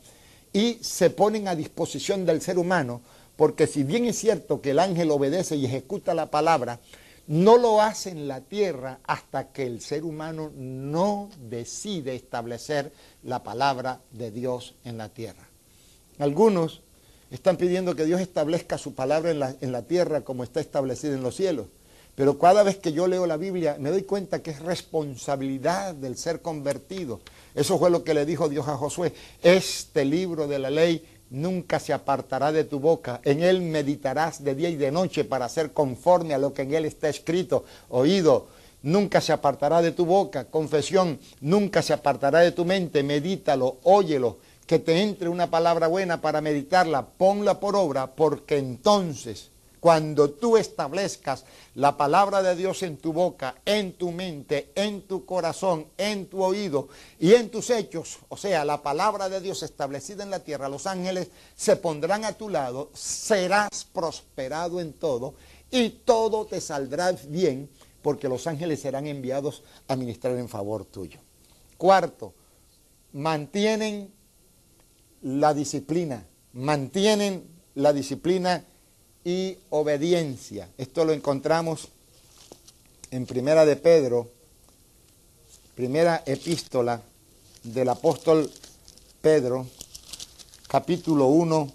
y 0.53 0.79
se 0.81 1.09
ponen 1.09 1.47
a 1.47 1.55
disposición 1.55 2.25
del 2.25 2.41
ser 2.41 2.57
humano, 2.57 3.01
porque 3.35 3.67
si 3.67 3.83
bien 3.83 4.05
es 4.05 4.17
cierto 4.17 4.61
que 4.61 4.71
el 4.71 4.79
ángel 4.79 5.11
obedece 5.11 5.55
y 5.55 5.65
ejecuta 5.65 6.13
la 6.13 6.31
palabra, 6.31 6.79
no 7.27 7.57
lo 7.57 7.81
hace 7.81 8.09
en 8.09 8.27
la 8.27 8.41
tierra 8.41 8.99
hasta 9.03 9.51
que 9.51 9.67
el 9.67 9.81
ser 9.81 10.03
humano 10.05 10.51
no 10.55 11.29
decide 11.49 12.15
establecer 12.15 12.91
la 13.23 13.43
palabra 13.43 14.01
de 14.11 14.31
Dios 14.31 14.75
en 14.85 14.97
la 14.97 15.09
tierra. 15.09 15.47
Algunos 16.17 16.81
están 17.31 17.57
pidiendo 17.57 17.95
que 17.95 18.05
Dios 18.05 18.21
establezca 18.21 18.77
su 18.77 18.93
palabra 18.93 19.31
en 19.31 19.39
la, 19.39 19.55
en 19.61 19.71
la 19.71 19.83
tierra 19.83 20.21
como 20.21 20.43
está 20.43 20.59
establecida 20.59 21.13
en 21.13 21.23
los 21.23 21.35
cielos. 21.35 21.67
Pero 22.17 22.39
cada 22.39 22.63
vez 22.63 22.77
que 22.77 22.93
yo 22.93 23.05
leo 23.05 23.27
la 23.27 23.37
Biblia 23.37 23.77
me 23.79 23.91
doy 23.91 24.01
cuenta 24.01 24.41
que 24.41 24.49
es 24.49 24.59
responsabilidad 24.59 25.93
del 25.93 26.17
ser 26.17 26.41
convertido. 26.41 27.19
Eso 27.53 27.77
fue 27.77 27.91
lo 27.91 28.03
que 28.03 28.15
le 28.15 28.25
dijo 28.25 28.49
Dios 28.49 28.67
a 28.67 28.75
Josué. 28.75 29.13
Este 29.43 30.03
libro 30.03 30.47
de 30.47 30.57
la 30.57 30.71
ley 30.71 31.05
nunca 31.29 31.79
se 31.79 31.93
apartará 31.93 32.51
de 32.51 32.63
tu 32.63 32.79
boca. 32.79 33.21
En 33.23 33.43
él 33.43 33.61
meditarás 33.61 34.43
de 34.43 34.55
día 34.55 34.69
y 34.69 34.75
de 34.77 34.91
noche 34.91 35.25
para 35.25 35.47
ser 35.47 35.73
conforme 35.73 36.33
a 36.33 36.39
lo 36.39 36.53
que 36.53 36.63
en 36.63 36.73
él 36.73 36.85
está 36.85 37.07
escrito. 37.07 37.65
Oído, 37.89 38.47
nunca 38.81 39.21
se 39.21 39.31
apartará 39.31 39.83
de 39.83 39.91
tu 39.91 40.05
boca. 40.05 40.45
Confesión, 40.45 41.19
nunca 41.41 41.83
se 41.83 41.93
apartará 41.93 42.39
de 42.39 42.51
tu 42.51 42.65
mente. 42.65 43.03
Medítalo, 43.03 43.77
óyelo. 43.83 44.39
Que 44.67 44.77
te 44.77 45.01
entre 45.01 45.29
una 45.29 45.49
palabra 45.49 45.87
buena 45.87 46.21
para 46.21 46.41
meditarla. 46.41 47.07
Ponla 47.07 47.59
por 47.59 47.75
obra 47.75 48.15
porque 48.15 48.57
entonces 48.57 49.49
cuando 49.79 50.31
tú 50.31 50.57
establezcas 50.57 51.45
la 51.75 51.97
palabra 51.97 52.41
de 52.41 52.55
Dios 52.55 52.83
en 52.83 52.97
tu 52.97 53.13
boca, 53.13 53.55
en 53.65 53.93
tu 53.93 54.11
mente, 54.11 54.71
en 54.75 55.03
tu 55.03 55.25
corazón, 55.25 55.87
en 55.97 56.27
tu 56.27 56.43
oído 56.43 56.89
y 57.19 57.33
en 57.33 57.49
tus 57.49 57.69
hechos, 57.69 58.17
o 58.29 58.37
sea, 58.37 58.65
la 58.65 58.81
palabra 58.81 59.29
de 59.29 59.39
Dios 59.39 59.63
establecida 59.63 60.23
en 60.23 60.31
la 60.31 60.43
tierra, 60.43 60.67
los 60.67 60.87
ángeles 60.87 61.29
se 61.55 61.75
pondrán 61.75 62.25
a 62.25 62.33
tu 62.33 62.49
lado, 62.49 62.89
serás 62.93 63.85
prosperado 63.93 64.81
en 64.81 64.93
todo 64.93 65.35
y 65.69 65.89
todo 65.89 66.45
te 66.45 66.59
saldrá 66.59 67.11
bien 67.27 67.69
porque 68.01 68.29
los 68.29 68.47
ángeles 68.47 68.81
serán 68.81 69.05
enviados 69.05 69.63
a 69.87 69.95
ministrar 69.95 70.37
en 70.37 70.49
favor 70.49 70.85
tuyo. 70.85 71.19
Cuarto, 71.77 72.33
mantienen 73.13 74.11
la 75.21 75.53
disciplina, 75.53 76.25
mantienen 76.53 77.43
la 77.75 77.93
disciplina 77.93 78.63
y 79.23 79.57
obediencia. 79.69 80.69
Esto 80.77 81.05
lo 81.05 81.13
encontramos 81.13 81.89
en 83.11 83.25
Primera 83.25 83.65
de 83.65 83.75
Pedro, 83.75 84.29
primera 85.75 86.23
epístola 86.25 87.01
del 87.63 87.89
apóstol 87.89 88.49
Pedro, 89.21 89.67
capítulo 90.67 91.27
1, 91.27 91.71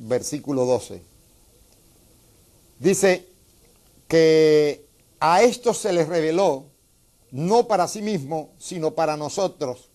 versículo 0.00 0.64
12. 0.64 1.02
Dice 2.78 3.26
que 4.08 4.84
a 5.20 5.42
esto 5.42 5.72
se 5.72 5.92
les 5.92 6.08
reveló, 6.08 6.66
no 7.30 7.66
para 7.66 7.88
sí 7.88 8.02
mismo, 8.02 8.50
sino 8.58 8.94
para 8.94 9.16
nosotros. 9.16 9.90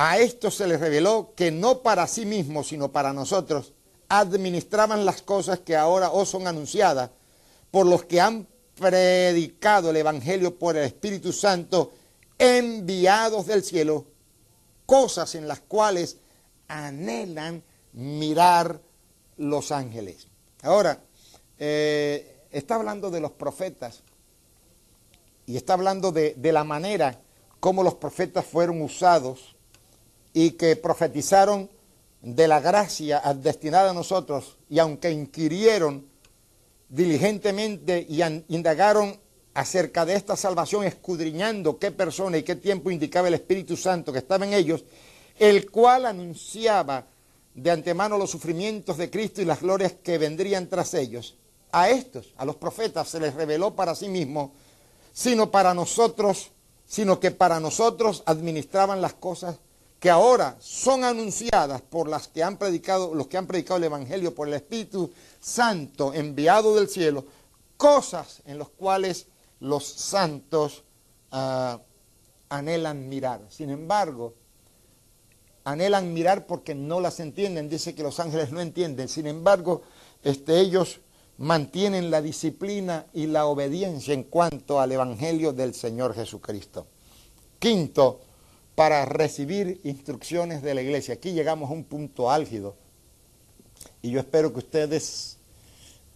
A 0.00 0.18
esto 0.18 0.52
se 0.52 0.68
les 0.68 0.78
reveló 0.78 1.32
que 1.34 1.50
no 1.50 1.82
para 1.82 2.06
sí 2.06 2.24
mismo, 2.24 2.62
sino 2.62 2.92
para 2.92 3.12
nosotros 3.12 3.72
administraban 4.08 5.04
las 5.04 5.22
cosas 5.22 5.58
que 5.58 5.74
ahora 5.74 6.12
os 6.12 6.28
son 6.28 6.46
anunciadas 6.46 7.10
por 7.72 7.84
los 7.84 8.04
que 8.04 8.20
han 8.20 8.46
predicado 8.76 9.90
el 9.90 9.96
Evangelio 9.96 10.56
por 10.56 10.76
el 10.76 10.84
Espíritu 10.84 11.32
Santo, 11.32 11.94
enviados 12.38 13.46
del 13.46 13.64
cielo, 13.64 14.06
cosas 14.86 15.34
en 15.34 15.48
las 15.48 15.60
cuales 15.62 16.18
anhelan 16.68 17.64
mirar 17.92 18.80
los 19.36 19.72
ángeles. 19.72 20.28
Ahora, 20.62 21.02
eh, 21.58 22.44
está 22.52 22.76
hablando 22.76 23.10
de 23.10 23.18
los 23.18 23.32
profetas 23.32 24.04
y 25.44 25.56
está 25.56 25.72
hablando 25.72 26.12
de, 26.12 26.34
de 26.36 26.52
la 26.52 26.62
manera 26.62 27.20
como 27.58 27.82
los 27.82 27.94
profetas 27.94 28.46
fueron 28.46 28.80
usados 28.80 29.57
y 30.32 30.52
que 30.52 30.76
profetizaron 30.76 31.70
de 32.22 32.48
la 32.48 32.60
gracia 32.60 33.20
destinada 33.36 33.90
a 33.90 33.94
nosotros, 33.94 34.56
y 34.68 34.78
aunque 34.78 35.10
inquirieron 35.10 36.06
diligentemente 36.88 38.06
y 38.08 38.22
indagaron 38.48 39.18
acerca 39.54 40.04
de 40.04 40.14
esta 40.14 40.36
salvación, 40.36 40.84
escudriñando 40.84 41.78
qué 41.78 41.90
persona 41.90 42.38
y 42.38 42.42
qué 42.42 42.56
tiempo 42.56 42.90
indicaba 42.90 43.28
el 43.28 43.34
Espíritu 43.34 43.76
Santo 43.76 44.12
que 44.12 44.18
estaba 44.18 44.46
en 44.46 44.54
ellos, 44.54 44.84
el 45.38 45.70
cual 45.70 46.06
anunciaba 46.06 47.06
de 47.54 47.70
antemano 47.70 48.18
los 48.18 48.30
sufrimientos 48.30 48.96
de 48.96 49.10
Cristo 49.10 49.42
y 49.42 49.44
las 49.44 49.60
glorias 49.60 49.94
que 50.02 50.18
vendrían 50.18 50.68
tras 50.68 50.94
ellos. 50.94 51.36
A 51.72 51.90
estos, 51.90 52.32
a 52.36 52.44
los 52.44 52.56
profetas, 52.56 53.08
se 53.08 53.20
les 53.20 53.34
reveló 53.34 53.74
para 53.74 53.94
sí 53.94 54.08
mismo, 54.08 54.52
sino 55.12 55.50
para 55.50 55.74
nosotros, 55.74 56.50
sino 56.86 57.20
que 57.20 57.30
para 57.30 57.60
nosotros 57.60 58.22
administraban 58.26 59.02
las 59.02 59.14
cosas 59.14 59.58
que 60.00 60.10
ahora 60.10 60.56
son 60.60 61.02
anunciadas 61.02 61.82
por 61.82 62.08
las 62.08 62.28
que 62.28 62.42
han 62.42 62.56
predicado, 62.56 63.14
los 63.14 63.26
que 63.26 63.36
han 63.36 63.46
predicado 63.46 63.78
el 63.78 63.84
Evangelio 63.84 64.34
por 64.34 64.48
el 64.48 64.54
Espíritu 64.54 65.10
Santo 65.40 66.14
enviado 66.14 66.74
del 66.76 66.88
cielo, 66.88 67.24
cosas 67.76 68.42
en 68.44 68.58
las 68.58 68.68
cuales 68.68 69.26
los 69.60 69.84
santos 69.84 70.84
ah, 71.32 71.80
anhelan 72.48 73.08
mirar. 73.08 73.40
Sin 73.48 73.70
embargo, 73.70 74.34
anhelan 75.64 76.12
mirar 76.12 76.46
porque 76.46 76.74
no 76.74 77.00
las 77.00 77.18
entienden. 77.20 77.68
Dice 77.68 77.94
que 77.94 78.02
los 78.02 78.20
ángeles 78.20 78.52
no 78.52 78.60
entienden. 78.60 79.08
Sin 79.08 79.26
embargo, 79.26 79.82
este, 80.22 80.60
ellos 80.60 81.00
mantienen 81.38 82.10
la 82.10 82.22
disciplina 82.22 83.06
y 83.12 83.26
la 83.26 83.46
obediencia 83.46 84.14
en 84.14 84.24
cuanto 84.24 84.80
al 84.80 84.92
Evangelio 84.92 85.52
del 85.52 85.74
Señor 85.74 86.14
Jesucristo. 86.14 86.86
Quinto, 87.58 88.20
para 88.78 89.04
recibir 89.06 89.80
instrucciones 89.82 90.62
de 90.62 90.72
la 90.72 90.82
iglesia. 90.82 91.14
Aquí 91.14 91.32
llegamos 91.32 91.68
a 91.68 91.72
un 91.72 91.82
punto 91.82 92.30
álgido 92.30 92.76
y 94.02 94.12
yo 94.12 94.20
espero 94.20 94.52
que 94.52 94.60
ustedes 94.60 95.38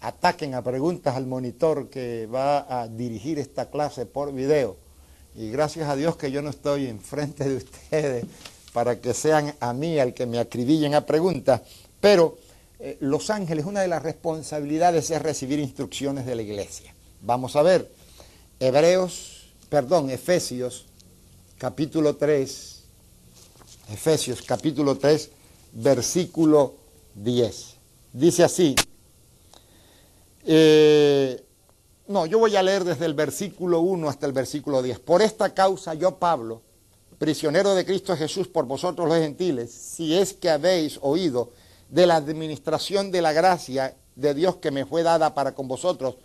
ataquen 0.00 0.54
a 0.54 0.62
preguntas 0.62 1.16
al 1.16 1.26
monitor 1.26 1.90
que 1.90 2.28
va 2.32 2.82
a 2.82 2.86
dirigir 2.86 3.40
esta 3.40 3.68
clase 3.68 4.06
por 4.06 4.32
video. 4.32 4.76
Y 5.34 5.50
gracias 5.50 5.88
a 5.88 5.96
Dios 5.96 6.14
que 6.14 6.30
yo 6.30 6.40
no 6.40 6.50
estoy 6.50 6.86
enfrente 6.86 7.48
de 7.48 7.56
ustedes 7.56 8.26
para 8.72 9.00
que 9.00 9.12
sean 9.12 9.52
a 9.58 9.72
mí 9.72 9.98
al 9.98 10.14
que 10.14 10.26
me 10.26 10.38
acribillen 10.38 10.94
a 10.94 11.04
preguntas. 11.04 11.62
Pero 12.00 12.38
eh, 12.78 12.96
los 13.00 13.28
ángeles, 13.30 13.64
una 13.64 13.80
de 13.80 13.88
las 13.88 14.04
responsabilidades 14.04 15.10
es 15.10 15.20
recibir 15.20 15.58
instrucciones 15.58 16.26
de 16.26 16.36
la 16.36 16.42
iglesia. 16.42 16.94
Vamos 17.22 17.56
a 17.56 17.62
ver, 17.62 17.90
Hebreos, 18.60 19.48
perdón, 19.68 20.10
Efesios 20.10 20.86
capítulo 21.62 22.16
3, 22.16 22.82
Efesios 23.92 24.42
capítulo 24.42 24.98
3, 24.98 25.30
versículo 25.74 26.74
10. 27.14 27.74
Dice 28.12 28.42
así, 28.42 28.74
eh, 30.44 31.40
no, 32.08 32.26
yo 32.26 32.40
voy 32.40 32.56
a 32.56 32.64
leer 32.64 32.82
desde 32.82 33.06
el 33.06 33.14
versículo 33.14 33.78
1 33.78 34.08
hasta 34.08 34.26
el 34.26 34.32
versículo 34.32 34.82
10. 34.82 34.98
Por 34.98 35.22
esta 35.22 35.54
causa 35.54 35.94
yo, 35.94 36.16
Pablo, 36.16 36.62
prisionero 37.18 37.76
de 37.76 37.84
Cristo 37.84 38.16
Jesús 38.16 38.48
por 38.48 38.66
vosotros 38.66 39.08
los 39.08 39.18
gentiles, 39.18 39.70
si 39.70 40.18
es 40.18 40.32
que 40.32 40.50
habéis 40.50 40.98
oído 41.00 41.52
de 41.90 42.08
la 42.08 42.16
administración 42.16 43.12
de 43.12 43.22
la 43.22 43.32
gracia 43.32 43.94
de 44.16 44.34
Dios 44.34 44.56
que 44.56 44.72
me 44.72 44.84
fue 44.84 45.04
dada 45.04 45.32
para 45.32 45.54
con 45.54 45.68
vosotros, 45.68 46.16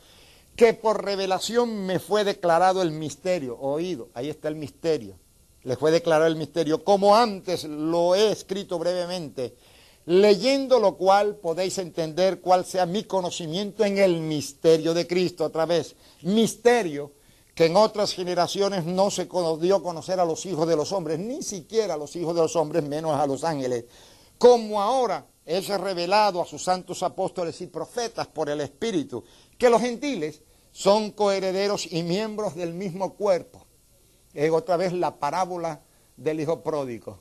que 0.56 0.74
por 0.74 1.06
revelación 1.06 1.86
me 1.86 2.00
fue 2.00 2.24
declarado 2.24 2.82
el 2.82 2.90
misterio, 2.90 3.60
oído, 3.60 4.10
ahí 4.16 4.32
está 4.32 4.48
el 4.48 4.56
misterio, 4.56 5.14
les 5.68 5.78
fue 5.78 5.92
declarado 5.92 6.28
el 6.28 6.38
misterio, 6.38 6.82
como 6.86 7.14
antes 7.14 7.66
lo 7.66 8.16
he 8.16 8.32
escrito 8.32 8.80
brevemente, 8.80 9.58
leyendo 10.06 10.80
lo 10.80 10.96
cual 10.96 11.36
podéis 11.36 11.78
entender 11.78 12.40
cuál 12.40 12.64
sea 12.66 12.86
mi 12.86 13.04
conocimiento 13.04 13.84
en 13.84 13.98
el 13.98 14.22
misterio 14.22 14.94
de 14.94 15.06
Cristo, 15.06 15.44
otra 15.44 15.66
vez, 15.66 15.98
misterio 16.22 17.12
que 17.54 17.66
en 17.66 17.76
otras 17.76 18.14
generaciones 18.14 18.86
no 18.86 19.12
se 19.12 19.28
dio 19.60 19.76
a 19.76 19.84
conocer 19.84 20.22
a 20.22 20.26
los 20.26 20.46
hijos 20.46 20.70
de 20.70 20.78
los 20.78 20.94
hombres, 20.94 21.20
ni 21.20 21.44
siquiera 21.44 21.96
a 21.96 21.98
los 21.98 22.16
hijos 22.16 22.34
de 22.34 22.44
los 22.44 22.56
hombres, 22.56 22.82
menos 22.84 23.20
a 23.20 23.28
los 23.28 23.44
ángeles, 23.44 23.84
como 24.38 24.82
ahora 24.82 25.28
es 25.46 25.68
revelado 25.68 26.42
a 26.42 26.46
sus 26.46 26.64
santos 26.64 27.04
apóstoles 27.04 27.60
y 27.60 27.68
profetas 27.68 28.28
por 28.28 28.50
el 28.50 28.62
Espíritu, 28.62 29.22
que 29.58 29.70
los 29.70 29.82
gentiles 29.82 30.42
son 30.72 31.12
coherederos 31.12 31.92
y 31.92 32.04
miembros 32.04 32.56
del 32.56 32.74
mismo 32.74 33.16
cuerpo 33.16 33.67
es 34.38 34.52
otra 34.52 34.78
vez 34.78 34.94
la 34.94 35.16
parábola 35.16 35.82
del 36.16 36.40
hijo 36.40 36.62
pródigo. 36.62 37.20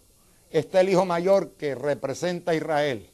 está 0.51 0.83
el 0.83 0.91
hijo 0.91 1.07
mayor 1.07 1.53
que 1.53 1.75
representa 1.75 2.53
a 2.53 2.55
Israel, 2.55 3.11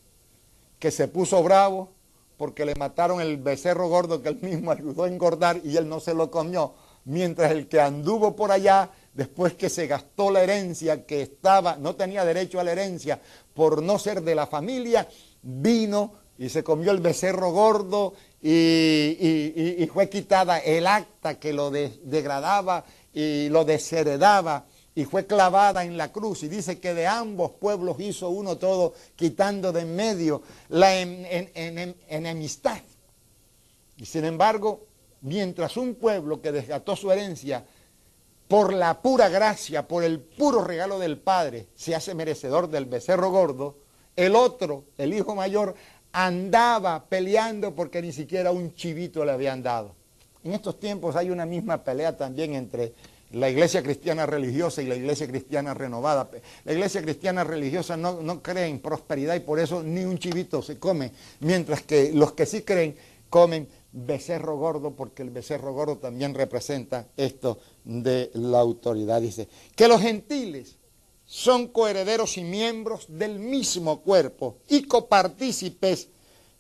que 0.81 0.91
se 0.91 1.07
puso 1.07 1.41
bravo 1.43 1.93
porque 2.37 2.67
le 2.67 2.75
mataron 2.75 3.21
el 3.21 3.37
becerro 3.37 3.89
gordo 3.89 4.21
que 4.21 4.31
él 4.31 4.41
mismo 4.43 4.73
ayudó 4.73 5.05
a 5.05 5.09
engordar 5.09 5.61
y 5.63 5.77
él 5.77 5.89
no 5.89 6.01
se 6.01 6.15
lo 6.15 6.33
comió, 6.33 6.75
mientras 7.05 7.53
el 7.53 7.69
que 7.69 7.81
anduvo 7.81 8.35
por 8.35 8.51
allá, 8.51 8.91
después 9.15 9.55
que 9.55 9.69
se 9.69 9.87
gastó 9.87 10.33
la 10.33 10.43
herencia, 10.43 11.07
que 11.07 11.23
estaba, 11.23 11.77
no 11.77 11.95
tenía 11.95 12.25
derecho 12.25 12.59
a 12.59 12.65
la 12.65 12.73
herencia 12.73 13.21
por 13.55 13.83
no 13.83 14.01
ser 14.01 14.23
de 14.23 14.35
la 14.35 14.49
familia, 14.49 15.09
vino 15.43 16.15
y 16.39 16.49
se 16.49 16.65
comió 16.65 16.91
el 16.91 16.99
becerro 16.99 17.53
gordo 17.53 18.15
y, 18.41 19.89
fue 19.93 20.09
quitada 20.09 20.59
el 20.59 20.89
acta 20.89 21.39
que 21.39 21.53
lo 21.53 21.71
degradaba 21.71 22.85
y 23.13 23.49
lo 23.49 23.65
desheredaba 23.65 24.67
y 24.95 25.05
fue 25.05 25.27
clavada 25.27 25.85
en 25.85 25.97
la 25.97 26.13
cruz 26.13 26.43
y 26.43 26.49
dice 26.49 26.79
que 26.79 26.95
de 26.95 27.07
ambos 27.07 27.53
pueblos 27.53 27.99
hizo 28.01 28.29
uno 28.29 28.59
todo 28.59 28.93
quitando 29.17 29.73
de 29.73 29.81
en 29.81 29.97
medio 29.97 30.43
la 30.69 30.95
enemistad. 30.99 32.81
Y 33.97 34.05
sin 34.05 34.25
embargo, 34.25 34.87
mientras 35.23 35.77
un 35.77 35.95
pueblo 35.95 36.43
que 36.43 36.53
desgató 36.53 36.97
su 36.97 37.11
herencia 37.11 37.65
por 38.49 38.75
la 38.75 39.01
pura 39.01 39.29
gracia, 39.31 39.89
por 39.89 40.05
el 40.05 40.21
puro 40.21 40.63
regalo 40.63 40.99
del 40.99 41.19
Padre, 41.19 41.69
se 41.75 41.95
hace 41.95 42.15
merecedor 42.15 42.69
del 42.69 42.85
becerro 42.85 43.31
gordo, 43.31 43.79
el 44.15 44.37
otro, 44.37 44.85
el 44.99 45.15
hijo 45.15 45.35
mayor, 45.35 45.75
andaba 46.13 47.07
peleando 47.07 47.75
porque 47.75 48.03
ni 48.03 48.13
siquiera 48.13 48.51
un 48.51 48.75
chivito 48.75 49.25
le 49.25 49.33
habían 49.33 49.63
dado. 49.63 49.95
En 50.45 50.53
estos 50.53 50.79
tiempos 50.81 51.17
hay 51.17 51.31
una 51.31 51.47
misma 51.47 51.83
pelea 51.85 52.17
también 52.17 52.55
entre 52.55 52.95
la 53.33 53.49
iglesia 53.49 53.83
cristiana 53.83 54.27
religiosa 54.27 54.83
y 54.83 54.87
la 54.87 54.95
iglesia 54.95 55.27
cristiana 55.27 55.75
renovada. 55.75 56.29
La 56.65 56.73
iglesia 56.73 57.03
cristiana 57.03 57.45
religiosa 57.45 57.97
no, 57.97 58.43
cree 58.43 58.67
en 58.67 58.81
prosperidad 58.81 59.35
y 59.35 59.41
por 59.41 59.59
eso 59.59 59.83
ni 59.83 60.05
un 60.05 60.19
chivito 60.19 60.63
se 60.63 60.79
come, 60.79 61.13
mientras 61.41 61.83
que 61.83 62.13
los 62.13 62.33
que 62.33 62.47
sí 62.47 62.63
creen 62.63 62.97
comen 63.31 63.69
becerro 63.93 64.57
gordo 64.57 64.93
porque 64.93 65.23
el 65.23 65.31
becerro 65.31 65.73
gordo 65.73 65.99
también 65.99 66.35
representa 66.35 67.09
esto 67.17 67.59
de 67.85 68.31
la 68.35 68.61
autoridad. 68.61 69.21
Dice 69.21 69.49
que 69.75 69.89
los 69.89 70.01
gentiles 70.01 70.77
son 71.25 71.69
coherederos 71.69 72.37
y 72.37 72.43
miembros 72.43 73.07
del 73.09 73.39
mismo 73.39 74.03
cuerpo 74.03 74.59
y 74.69 74.83
copartícipes 74.83 76.09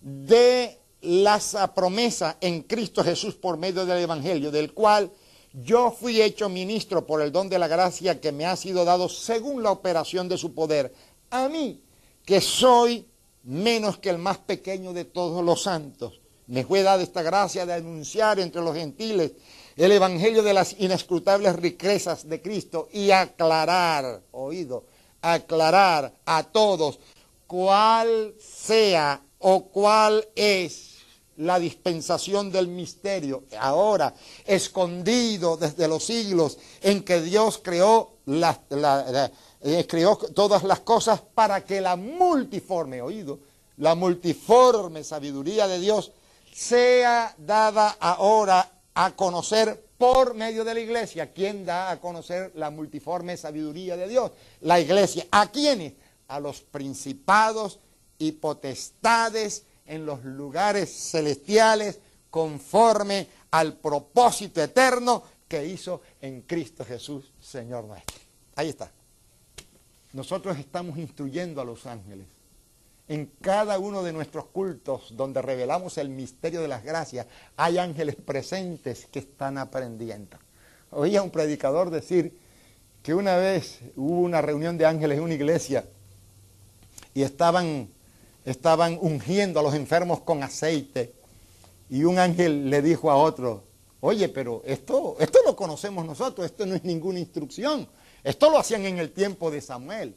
de 0.01 0.79
la 1.03 1.41
promesa 1.75 2.37
en 2.41 2.63
Cristo 2.63 3.03
Jesús 3.03 3.35
por 3.35 3.57
medio 3.57 3.85
del 3.85 3.99
Evangelio, 3.99 4.51
del 4.51 4.73
cual 4.73 5.11
yo 5.53 5.91
fui 5.91 6.23
hecho 6.23 6.49
ministro 6.49 7.07
por 7.07 7.21
el 7.21 7.33
don 7.33 7.49
de 7.49 7.59
la 7.59 7.69
gracia 7.69 8.21
que 8.21 8.33
me 8.33 8.47
ha 8.47 8.57
sido 8.57 8.85
dado 8.85 9.09
según 9.09 9.63
la 9.63 9.71
operación 9.71 10.29
de 10.29 10.39
su 10.39 10.55
poder. 10.55 10.95
A 11.31 11.49
mí, 11.49 11.83
que 12.25 12.41
soy 12.41 13.07
menos 13.43 13.99
que 13.99 14.11
el 14.11 14.19
más 14.19 14.39
pequeño 14.39 14.93
de 14.93 15.05
todos 15.05 15.45
los 15.45 15.63
santos, 15.63 16.21
me 16.47 16.65
fue 16.65 16.83
dada 16.83 17.03
esta 17.03 17.23
gracia 17.23 17.67
de 17.67 17.75
anunciar 17.75 18.39
entre 18.41 18.63
los 18.63 18.75
gentiles 18.75 19.33
el 19.77 19.93
evangelio 19.93 20.43
de 20.43 20.55
las 20.55 20.79
inescrutables 20.79 21.57
riquezas 21.57 22.29
de 22.29 22.43
Cristo 22.43 22.89
y 22.93 23.11
aclarar, 23.11 24.23
oído, 24.33 24.85
aclarar 25.21 26.13
a 26.27 26.43
todos 26.45 26.99
cuál 27.47 28.35
sea 28.39 29.23
o 29.39 29.65
cuál 29.65 30.27
es 30.35 30.92
la 31.43 31.59
dispensación 31.59 32.53
del 32.53 32.69
misterio, 32.69 33.45
ahora 33.59 34.15
escondido 34.45 35.57
desde 35.57 35.89
los 35.89 36.05
siglos, 36.05 36.59
en 36.81 37.03
que 37.03 37.21
Dios 37.21 37.61
creó, 37.63 38.19
eh, 38.27 39.87
creó 39.89 40.17
todas 40.17 40.63
las 40.63 40.81
cosas 40.81 41.21
para 41.35 41.65
que 41.65 41.81
la 41.81 41.97
multiforme, 41.97 43.03
oído, 43.03 43.41
la 43.79 43.95
multiforme 43.97 45.03
sabiduría 45.03 45.67
de 45.67 45.81
Dios 45.81 46.13
sea 46.53 47.35
dada 47.39 47.97
ahora 47.99 48.71
a 48.95 49.11
conocer 49.17 49.85
por 49.99 50.35
medio 50.35 50.65
de 50.65 50.75
la 50.75 50.81
iglesia. 50.81 51.33
¿Quién 51.33 51.65
da 51.65 51.91
a 51.91 52.01
conocer 52.01 52.53
la 52.55 52.71
multiforme 52.71 53.37
sabiduría 53.37 53.97
de 53.97 54.07
Dios? 54.07 54.31
La 54.61 54.79
iglesia. 54.79 55.27
¿A 55.33 55.51
quiénes? 55.51 55.95
A 56.29 56.39
los 56.39 56.61
principados 56.61 57.81
y 58.19 58.33
potestades 58.33 59.65
en 59.87 60.07
los 60.07 60.25
lugares 60.25 60.91
celestiales 60.91 62.01
conforme 62.31 63.29
al 63.51 63.75
propósito 63.75 64.63
eterno 64.63 65.23
que 65.47 65.67
hizo 65.67 66.01
en 66.21 66.43
Cristo 66.43 66.85
Jesús, 66.85 67.31
Señor 67.41 67.85
nuestro. 67.85 68.17
Ahí 68.57 68.71
está. 68.71 68.91
Nosotros 70.13 70.59
estamos 70.59 70.99
instruyendo 70.99 71.61
a 71.61 71.65
los 71.65 71.87
ángeles. 71.87 72.27
En 73.09 73.27
cada 73.41 73.79
uno 73.79 74.03
de 74.03 74.13
nuestros 74.13 74.47
cultos 74.47 75.15
donde 75.17 75.43
revelamos 75.43 75.99
el 75.99 76.09
misterio 76.09 76.63
de 76.63 76.69
las 76.69 76.85
gracias, 76.85 77.27
hay 77.57 77.79
ángeles 77.79 78.17
presentes 78.17 79.07
que 79.11 79.19
están 79.19 79.59
aprendiendo. 79.59 80.39
Oía 80.91 81.23
un 81.23 81.31
predicador 81.31 81.91
decir 81.91 82.39
que 83.03 83.15
una 83.15 83.37
vez 83.37 83.81
hubo 83.97 84.21
una 84.21 84.41
reunión 84.41 84.79
de 84.79 84.87
ángeles 84.87 85.19
en 85.19 85.25
una 85.25 85.35
iglesia 85.35 85.85
y 87.15 87.23
estaban 87.23 87.89
estaban 88.45 88.99
ungiendo 89.01 89.61
a 89.61 89.63
los 89.63 89.75
enfermos 89.75 90.21
con 90.21 90.43
aceite 90.43 91.15
y 91.89 92.05
un 92.05 92.19
ángel 92.19 92.71
le 92.71 92.83
dijo 92.83 93.11
a 93.11 93.17
otro, 93.17 93.65
oye, 94.01 94.29
pero 94.29 94.63
esto, 94.65 95.17
esto 95.21 95.39
lo 95.45 95.55
conocemos 95.55 96.05
nosotros, 96.05 96.47
esto 96.47 96.67
no 96.67 96.75
es 96.75 96.85
ninguna 96.85 97.19
instrucción, 97.19 97.87
esto 98.25 98.51
lo 98.51 98.59
hacían 98.59 98.87
en 98.87 98.99
el 98.99 99.13
tiempo 99.13 99.51
de 99.51 99.61
Samuel. 99.61 100.17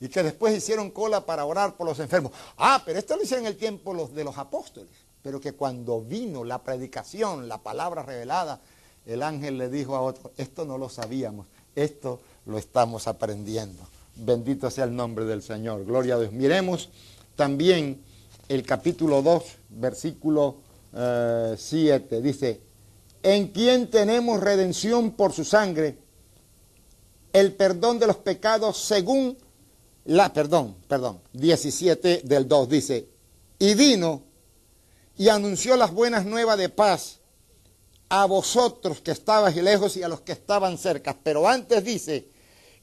Y 0.00 0.08
que 0.08 0.22
después 0.22 0.56
hicieron 0.56 0.90
cola 0.90 1.26
para 1.26 1.44
orar 1.44 1.76
por 1.76 1.86
los 1.86 1.98
enfermos. 1.98 2.32
Ah, 2.56 2.82
pero 2.86 2.98
esto 2.98 3.16
lo 3.16 3.22
hicieron 3.22 3.46
en 3.46 3.52
el 3.52 3.58
tiempo 3.58 3.92
los, 3.92 4.14
de 4.14 4.22
los 4.22 4.38
apóstoles. 4.38 4.92
Pero 5.22 5.40
que 5.40 5.52
cuando 5.52 6.00
vino 6.00 6.44
la 6.44 6.62
predicación, 6.62 7.48
la 7.48 7.58
palabra 7.58 8.04
revelada, 8.04 8.60
el 9.06 9.22
ángel 9.22 9.58
le 9.58 9.68
dijo 9.68 9.96
a 9.96 10.00
otro, 10.00 10.30
esto 10.36 10.64
no 10.64 10.78
lo 10.78 10.88
sabíamos, 10.88 11.48
esto 11.74 12.20
lo 12.46 12.58
estamos 12.58 13.08
aprendiendo. 13.08 13.82
Bendito 14.14 14.70
sea 14.70 14.84
el 14.84 14.94
nombre 14.94 15.24
del 15.24 15.42
Señor. 15.42 15.84
Gloria 15.84 16.14
a 16.14 16.20
Dios. 16.20 16.32
Miremos 16.32 16.90
también 17.38 18.02
el 18.48 18.64
capítulo 18.64 19.22
2, 19.22 19.44
versículo 19.68 20.56
7, 20.90 22.16
eh, 22.16 22.20
dice, 22.20 22.60
en 23.22 23.48
quien 23.48 23.88
tenemos 23.88 24.40
redención 24.40 25.12
por 25.12 25.32
su 25.32 25.44
sangre, 25.44 25.98
el 27.32 27.54
perdón 27.54 28.00
de 28.00 28.08
los 28.08 28.16
pecados 28.16 28.78
según 28.78 29.38
la, 30.06 30.32
perdón, 30.32 30.74
perdón, 30.88 31.20
17 31.32 32.22
del 32.24 32.48
2 32.48 32.68
dice, 32.68 33.08
y 33.60 33.74
vino 33.74 34.24
y 35.16 35.28
anunció 35.28 35.76
las 35.76 35.92
buenas 35.92 36.26
nuevas 36.26 36.58
de 36.58 36.70
paz 36.70 37.20
a 38.08 38.26
vosotros 38.26 39.00
que 39.00 39.12
estabais 39.12 39.54
lejos 39.56 39.96
y 39.96 40.02
a 40.02 40.08
los 40.08 40.22
que 40.22 40.32
estaban 40.32 40.76
cerca. 40.76 41.16
Pero 41.22 41.46
antes 41.46 41.84
dice 41.84 42.26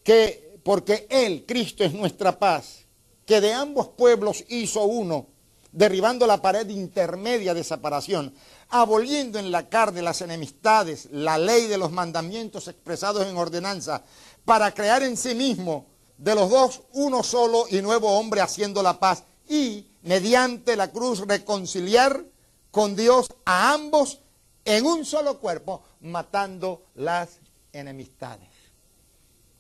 que 0.02 0.60
porque 0.64 1.08
Él, 1.10 1.44
Cristo, 1.46 1.84
es 1.84 1.94
nuestra 1.94 2.40
paz 2.40 2.85
que 3.26 3.42
de 3.42 3.54
ambos 3.54 3.90
pueblos 3.90 4.44
hizo 4.48 4.84
uno, 4.84 5.28
derribando 5.72 6.26
la 6.26 6.42
pared 6.42 6.70
intermedia 6.70 7.54
de 7.54 7.64
separación, 7.64 8.34
aboliendo 8.70 9.40
en 9.40 9.52
la 9.52 9.68
carne 9.68 10.02
las 10.02 10.22
enemistades, 10.22 11.10
la 11.12 11.38
ley 11.38 11.68
de 11.68 11.78
los 11.78 11.92
mandamientos 11.92 12.68
expresados 12.68 13.28
en 13.28 13.36
ordenanza, 13.36 14.04
para 14.46 14.74
crear 14.74 15.04
en 15.04 15.18
sí 15.18 15.36
mismo 15.36 15.88
de 16.18 16.34
los 16.34 16.50
dos 16.50 16.84
uno 16.94 17.24
solo 17.24 17.66
y 17.70 17.82
nuevo 17.82 18.18
hombre 18.18 18.42
haciendo 18.42 18.82
la 18.82 19.00
paz, 19.00 19.24
y 19.50 19.88
mediante 20.04 20.76
la 20.76 20.92
cruz 20.92 21.28
reconciliar 21.28 22.24
con 22.72 22.96
Dios 22.96 23.28
a 23.44 23.74
ambos 23.74 24.20
en 24.64 24.86
un 24.86 25.06
solo 25.06 25.40
cuerpo, 25.40 25.84
matando 26.02 26.86
las 26.96 27.40
enemistades. 27.74 28.50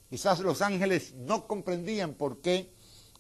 Quizás 0.09 0.39
los 0.39 0.61
ángeles 0.61 1.13
no 1.13 1.45
comprendían 1.45 2.13
por 2.13 2.41
qué 2.41 2.74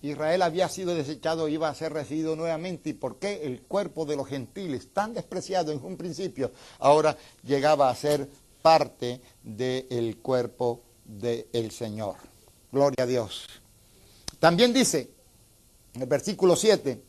Israel 0.09 0.41
había 0.41 0.69
sido 0.69 0.93
desechado, 0.93 1.47
iba 1.47 1.69
a 1.69 1.75
ser 1.75 1.93
recibido 1.93 2.35
nuevamente. 2.35 2.89
¿Y 2.91 2.93
por 2.93 3.17
qué 3.17 3.45
el 3.45 3.61
cuerpo 3.61 4.05
de 4.05 4.15
los 4.15 4.27
gentiles, 4.27 4.93
tan 4.93 5.13
despreciado 5.13 5.71
en 5.71 5.83
un 5.83 5.97
principio, 5.97 6.51
ahora 6.79 7.17
llegaba 7.43 7.89
a 7.89 7.95
ser 7.95 8.29
parte 8.61 9.21
del 9.43 10.17
cuerpo 10.17 10.81
del 11.03 11.71
Señor? 11.71 12.15
Gloria 12.71 13.03
a 13.03 13.07
Dios. 13.07 13.47
También 14.39 14.73
dice 14.73 15.09
en 15.93 16.01
el 16.01 16.07
versículo 16.07 16.55
7 16.55 17.01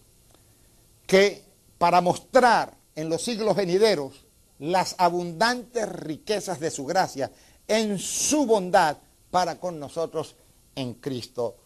que 1.07 1.45
para 1.79 2.01
mostrar 2.01 2.77
en 2.95 3.09
los 3.09 3.23
siglos 3.23 3.57
venideros 3.57 4.25
las 4.59 4.95
abundantes 4.99 5.89
riquezas 5.89 6.61
de 6.61 6.71
su 6.71 6.87
gracia 6.87 7.31
en 7.69 7.99
su 7.99 8.47
bondad 8.47 8.97
para 9.31 9.59
con 9.59 9.79
nosotros 9.79 10.37
en 10.75 10.95
Cristo 10.95 11.57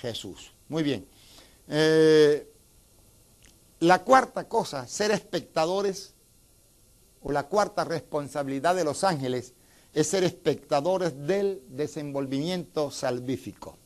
Jesús. 0.00 0.55
Muy 0.68 0.82
bien. 0.82 1.06
Eh, 1.68 2.50
la 3.80 4.02
cuarta 4.02 4.48
cosa, 4.48 4.86
ser 4.86 5.10
espectadores, 5.10 6.14
o 7.22 7.32
la 7.32 7.44
cuarta 7.48 7.84
responsabilidad 7.84 8.74
de 8.74 8.84
los 8.84 9.04
ángeles, 9.04 9.52
es 9.92 10.08
ser 10.08 10.24
espectadores 10.24 11.26
del 11.26 11.62
desenvolvimiento 11.68 12.90
salvífico. 12.90 13.76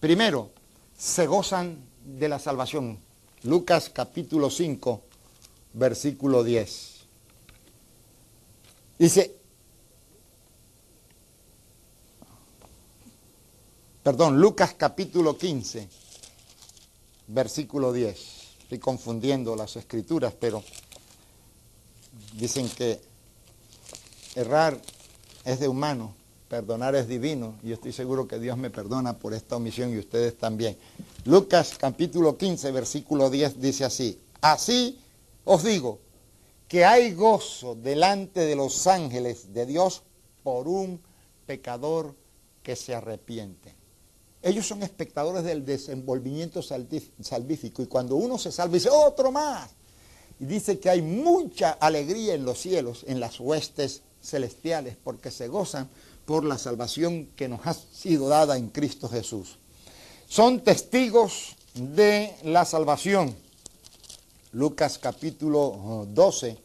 Primero, 0.00 0.50
se 0.96 1.26
gozan 1.26 1.84
de 2.04 2.28
la 2.28 2.38
salvación. 2.38 2.98
Lucas 3.42 3.90
capítulo 3.90 4.50
5, 4.50 5.02
versículo 5.74 6.42
10. 6.42 6.96
Dice, 8.98 9.35
perdón, 14.06 14.40
Lucas 14.40 14.72
capítulo 14.78 15.36
15, 15.36 15.88
versículo 17.26 17.92
10. 17.92 18.16
Estoy 18.60 18.78
confundiendo 18.78 19.56
las 19.56 19.74
escrituras, 19.74 20.32
pero 20.38 20.62
dicen 22.34 22.68
que 22.68 23.00
errar 24.36 24.80
es 25.44 25.58
de 25.58 25.66
humano, 25.66 26.14
perdonar 26.48 26.94
es 26.94 27.08
divino, 27.08 27.56
y 27.64 27.72
estoy 27.72 27.90
seguro 27.90 28.28
que 28.28 28.38
Dios 28.38 28.56
me 28.56 28.70
perdona 28.70 29.18
por 29.18 29.34
esta 29.34 29.56
omisión 29.56 29.92
y 29.92 29.98
ustedes 29.98 30.38
también. 30.38 30.78
Lucas 31.24 31.74
capítulo 31.76 32.38
15, 32.38 32.70
versículo 32.70 33.28
10 33.28 33.60
dice 33.60 33.84
así, 33.84 34.20
así 34.40 35.00
os 35.44 35.64
digo 35.64 35.98
que 36.68 36.84
hay 36.84 37.12
gozo 37.12 37.74
delante 37.74 38.42
de 38.42 38.54
los 38.54 38.86
ángeles 38.86 39.52
de 39.52 39.66
Dios 39.66 40.04
por 40.44 40.68
un 40.68 41.00
pecador 41.44 42.14
que 42.62 42.76
se 42.76 42.94
arrepiente. 42.94 43.75
Ellos 44.46 44.68
son 44.68 44.84
espectadores 44.84 45.42
del 45.42 45.64
desenvolvimiento 45.64 46.62
salvífico 46.62 47.82
y 47.82 47.86
cuando 47.86 48.14
uno 48.14 48.38
se 48.38 48.52
salva 48.52 48.74
dice, 48.74 48.88
otro 48.88 49.32
más. 49.32 49.70
Y 50.38 50.44
dice 50.44 50.78
que 50.78 50.88
hay 50.88 51.02
mucha 51.02 51.72
alegría 51.72 52.34
en 52.34 52.44
los 52.44 52.60
cielos, 52.60 53.04
en 53.08 53.18
las 53.18 53.40
huestes 53.40 54.02
celestiales, 54.22 54.96
porque 55.02 55.32
se 55.32 55.48
gozan 55.48 55.88
por 56.26 56.44
la 56.44 56.58
salvación 56.58 57.26
que 57.34 57.48
nos 57.48 57.66
ha 57.66 57.74
sido 57.74 58.28
dada 58.28 58.56
en 58.56 58.68
Cristo 58.68 59.08
Jesús. 59.08 59.58
Son 60.28 60.60
testigos 60.60 61.56
de 61.74 62.32
la 62.44 62.64
salvación. 62.64 63.34
Lucas 64.52 64.96
capítulo 64.98 66.06
12, 66.08 66.56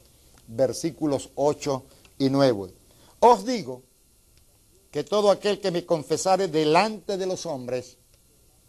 versículos 0.50 1.32
8 1.34 1.84
y 2.20 2.30
9. 2.30 2.76
Os 3.22 3.44
digo 3.44 3.82
que 4.92 5.04
todo 5.04 5.32
aquel 5.32 5.60
que 5.60 5.72
me 5.72 5.86
confesare 5.86 6.50
delante 6.50 7.18
de 7.18 7.26
los 7.26 7.46
hombres, 7.46 7.98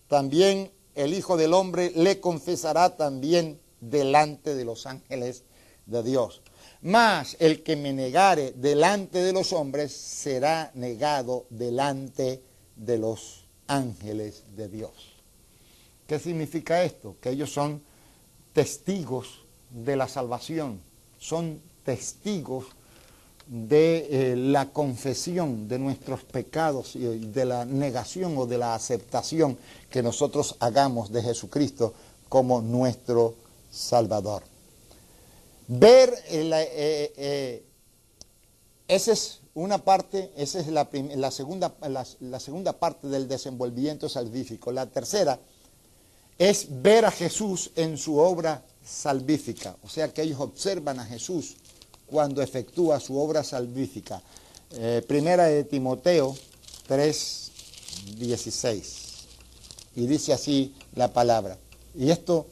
también 0.09 0.71
el 0.95 1.15
Hijo 1.15 1.37
del 1.37 1.53
Hombre 1.53 1.93
le 1.95 2.21
confesará 2.21 2.97
también 2.97 3.61
delante 3.81 4.55
de 4.55 4.65
los 4.65 4.87
ángeles 4.87 5.43
de 5.87 6.03
Dios. 6.03 6.43
Mas 6.83 7.37
el 7.41 7.63
que 7.63 7.77
me 7.77 7.93
negare 7.93 8.53
delante 8.53 9.23
de 9.23 9.33
los 9.33 9.53
hombres 9.53 9.93
será 9.93 10.71
negado 10.75 11.47
delante 11.51 12.43
de 12.77 12.99
los 12.99 13.45
ángeles 13.67 14.45
de 14.57 14.69
Dios. 14.69 14.93
¿Qué 16.07 16.19
significa 16.19 16.85
esto? 16.85 17.17
Que 17.21 17.31
ellos 17.31 17.53
son 17.53 17.83
testigos 18.53 19.45
de 19.71 19.97
la 19.97 20.09
salvación, 20.09 20.83
son 21.19 21.63
testigos 21.85 22.67
de 23.53 24.07
eh, 24.33 24.35
la 24.35 24.71
confesión 24.71 25.69
de 25.69 25.79
nuestros 25.79 26.25
pecados 26.25 26.97
y 26.97 27.01
de 27.01 27.45
la 27.45 27.67
negación 27.67 28.39
o 28.39 28.47
de 28.47 28.57
la 28.57 28.75
aceptación 28.75 29.59
que 29.91 30.03
nosotros 30.03 30.57
hagamos 30.59 31.13
de 31.13 31.23
Jesucristo 31.23 31.93
como 32.31 32.63
nuestro 32.63 33.35
Salvador. 33.71 34.43
Ver, 35.69 36.15
eh, 36.31 37.13
eh, 37.15 37.63
esa 38.89 39.13
es 39.13 39.41
una 39.53 39.85
parte, 39.85 40.33
esa 40.35 40.59
es 40.59 40.69
la, 40.69 40.89
segunda, 41.31 41.75
la, 42.21 42.41
segunda 42.41 42.73
parte 42.73 43.07
del 43.09 43.29
desenvolvimiento 43.29 44.09
salvífico. 44.09 44.73
La 44.73 44.87
tercera 44.87 45.39
es 46.39 46.69
ver 46.81 47.05
a 47.05 47.11
Jesús 47.11 47.71
en 47.77 47.99
su 47.99 48.17
obra 48.17 48.65
salvífica, 48.83 49.77
o 49.83 49.91
sea 49.91 50.11
que 50.11 50.23
ellos 50.23 50.41
observan 50.41 50.99
a 51.01 51.05
Jesús 51.05 51.57
cuando 52.13 52.43
efectúa 52.43 53.01
su 53.01 53.19
obra 53.19 53.43
salvífica. 53.43 54.23
Eh, 54.73 55.03
primera 55.09 55.47
de 55.47 55.65
Timoteo 55.65 56.37
3, 56.87 57.53
16. 58.19 59.03
Y 59.97 60.07
dice 60.07 60.35
así 60.35 60.75
la 60.95 61.11
palabra. 61.11 61.57
Y 61.95 62.11
esto, 62.11 62.49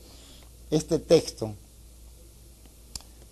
este 0.70 0.98
texto 0.98 1.54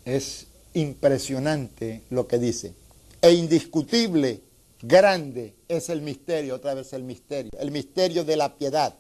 es 0.05 0.47
impresionante 0.75 2.03
lo 2.11 2.29
que 2.29 2.39
dice. 2.39 2.75
E 3.23 3.33
indiscutible, 3.33 4.43
grande 4.83 5.55
es 5.67 5.89
el 5.89 6.03
misterio, 6.03 6.57
otra 6.57 6.75
vez 6.75 6.93
el 6.93 7.05
misterio, 7.05 7.53
el 7.59 7.71
misterio 7.71 8.23
de 8.23 8.37
la 8.37 8.55
piedad. 8.55 8.95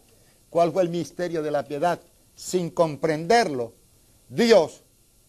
¿Cuál 0.48 0.72
fue 0.72 0.82
el 0.82 0.88
misterio 0.88 1.42
de 1.42 1.50
la 1.50 1.66
piedad? 1.66 2.00
Sin 2.34 2.70
comprenderlo, 2.70 3.74
Dios 4.30 4.80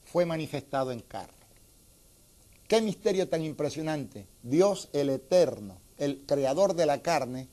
fue 0.06 0.26
manifestado 0.26 0.94
en 0.94 1.02
carne. 1.02 1.39
Qué 2.70 2.82
misterio 2.82 3.28
tan 3.28 3.44
impresionante. 3.44 4.28
Dios 4.44 4.90
el 4.94 5.10
eterno, 5.10 5.80
el 5.98 6.22
creador 6.28 6.76
de 6.76 6.86
la 6.86 7.02
carne, 7.02 7.48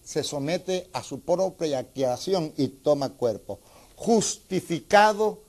se 0.00 0.22
somete 0.22 0.88
a 0.92 1.02
su 1.02 1.22
propia 1.22 1.90
creación 1.92 2.54
y 2.56 2.68
toma 2.68 3.08
cuerpo. 3.08 3.58
Justificado 3.96 5.40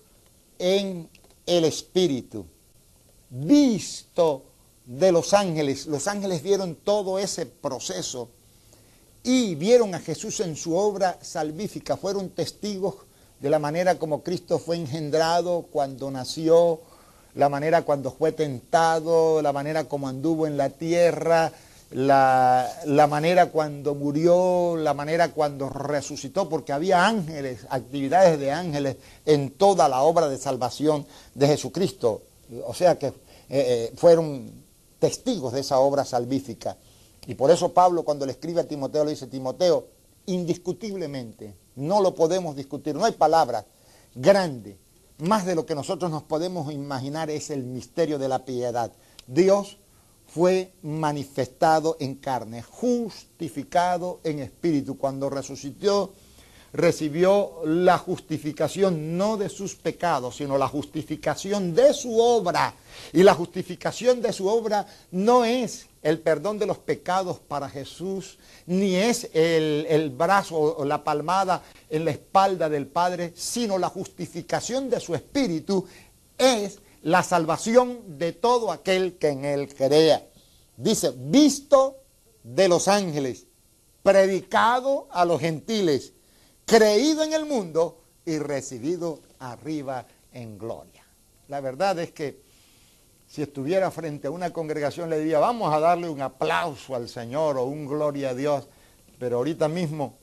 en 0.58 1.08
el 1.46 1.66
Espíritu, 1.66 2.48
visto 3.30 4.46
de 4.88 5.12
los 5.12 5.36
ángeles. 5.36 5.86
Los 5.86 6.08
ángeles 6.08 6.42
vieron 6.42 6.74
todo 6.74 7.20
ese 7.20 7.46
proceso 7.46 8.30
y 9.22 9.54
vieron 9.54 9.94
a 9.94 10.00
Jesús 10.00 10.40
en 10.40 10.56
su 10.56 10.76
obra 10.76 11.20
salvífica. 11.22 11.96
Fueron 11.96 12.32
testigos 12.32 12.96
de 13.40 13.52
la 13.52 13.60
manera 13.60 14.00
como 14.00 14.24
Cristo 14.24 14.58
fue 14.58 14.78
engendrado 14.78 15.68
cuando 15.72 16.10
nació, 16.10 16.82
la 17.36 17.50
manera 17.50 17.84
cuando 17.84 18.12
fue 18.12 18.32
tentado, 18.32 19.42
la 19.42 19.54
manera 19.54 19.86
como 19.86 20.08
anduvo 20.08 20.48
en 20.48 20.58
la 20.58 20.70
tierra, 20.70 21.52
la, 21.92 23.08
manera 23.10 23.48
cuando 23.48 23.96
murió, 23.96 24.76
la 24.78 24.94
manera 24.94 25.30
cuando 25.30 25.70
resucitó, 25.70 26.48
porque 26.50 26.74
había 26.74 27.06
ángeles, 27.06 27.66
actividades 27.70 28.40
de 28.40 28.52
ángeles 28.52 28.98
en 29.26 29.52
toda 29.52 29.90
la 29.90 30.02
obra 30.02 30.30
de 30.30 30.38
salvación 30.38 31.06
de 31.36 31.48
Jesucristo. 31.48 32.24
O 32.66 32.74
sea 32.74 32.98
que 32.98 33.08
eh, 33.08 33.14
eh, 33.50 33.94
fueron 33.96 34.52
testigos 35.00 35.54
de 35.54 35.62
esa 35.62 35.80
obra 35.80 36.06
salvífica. 36.06 36.78
Y 37.28 37.36
por 37.36 37.52
eso 37.52 37.74
Pablo 37.74 38.04
cuando 38.04 38.26
le 38.26 38.32
escribe 38.34 38.62
a 38.62 38.68
Timoteo 38.68 39.04
le 39.04 39.12
dice, 39.12 39.28
Timoteo, 39.28 39.88
indiscutiblemente, 40.26 41.56
no 41.76 42.02
lo 42.02 42.16
podemos 42.16 42.56
discutir, 42.56 42.96
no 42.96 43.06
hay 43.06 43.14
palabras, 43.14 43.66
grande, 44.16 44.78
más 45.22 45.46
de 45.46 45.56
lo 45.56 45.66
que 45.66 45.76
nosotros 45.76 46.10
nos 46.10 46.24
podemos 46.24 46.74
imaginar 46.74 47.30
es 47.30 47.52
el 47.52 47.64
misterio 47.64 48.18
de 48.18 48.28
la 48.28 48.44
piedad. 48.44 48.92
Dios 49.28 49.78
fue 50.26 50.74
manifestado 50.82 51.98
en 52.00 52.16
carne, 52.16 52.64
justificado 52.64 54.20
en 54.24 54.40
espíritu. 54.40 54.98
Cuando 54.98 55.30
resucitó, 55.30 56.14
recibió 56.74 57.62
la 57.66 58.00
justificación 58.00 59.16
no 59.16 59.38
de 59.38 59.50
sus 59.50 59.76
pecados, 59.76 60.38
sino 60.38 60.58
la 60.58 60.68
justificación 60.68 61.76
de 61.76 61.94
su 61.94 62.20
obra. 62.20 62.74
Y 63.14 63.22
la 63.22 63.36
justificación 63.36 64.22
de 64.22 64.34
su 64.34 64.48
obra 64.48 64.88
no 65.12 65.46
es 65.46 65.86
el 66.02 66.20
perdón 66.20 66.58
de 66.58 66.66
los 66.66 66.80
pecados 66.80 67.40
para 67.40 67.70
Jesús, 67.70 68.40
ni 68.66 68.96
es 68.96 69.30
el, 69.34 69.86
el, 69.88 70.10
brazo 70.10 70.58
o 70.58 70.86
la 70.86 71.04
palmada 71.04 71.64
en 71.90 72.06
la 72.06 72.12
espalda 72.12 72.70
del 72.70 72.88
Padre, 72.88 73.34
sino 73.36 73.78
la 73.78 73.90
justificación 73.90 74.90
de 74.90 75.00
su 75.00 75.14
espíritu 75.14 75.86
es 76.38 76.80
la 77.04 77.24
salvación 77.24 78.18
de 78.18 78.34
todo 78.34 78.72
aquel 78.72 79.18
que 79.18 79.30
en 79.30 79.46
él 79.46 79.74
crea. 79.74 80.28
Dice, 80.78 81.14
visto 81.16 81.98
de 82.44 82.68
los 82.68 82.88
ángeles, 82.88 83.46
predicado 84.04 85.08
a 85.12 85.26
los 85.26 85.40
gentiles, 85.40 86.14
creído 86.66 87.24
en 87.24 87.34
el 87.34 87.46
mundo 87.46 88.02
y 88.26 88.40
recibido 88.40 89.20
arriba 89.40 90.06
en 90.32 90.58
gloria. 90.58 91.06
La 91.48 91.62
verdad 91.62 92.00
es 92.00 92.12
que 92.12 92.41
si 93.32 93.42
estuviera 93.42 93.90
frente 93.92 94.28
a 94.28 94.32
una 94.32 94.52
congregación 94.52 95.10
le 95.10 95.20
diría, 95.20 95.40
vamos 95.40 95.74
a 95.74 95.80
darle 95.80 96.10
un 96.10 96.22
aplauso 96.22 96.96
al 96.96 97.08
Señor 97.08 97.58
o 97.58 97.64
un 97.64 97.86
gloria 97.86 98.32
a 98.32 98.36
Dios, 98.36 98.68
pero 99.20 99.38
ahorita 99.38 99.70
mismo 99.70 100.16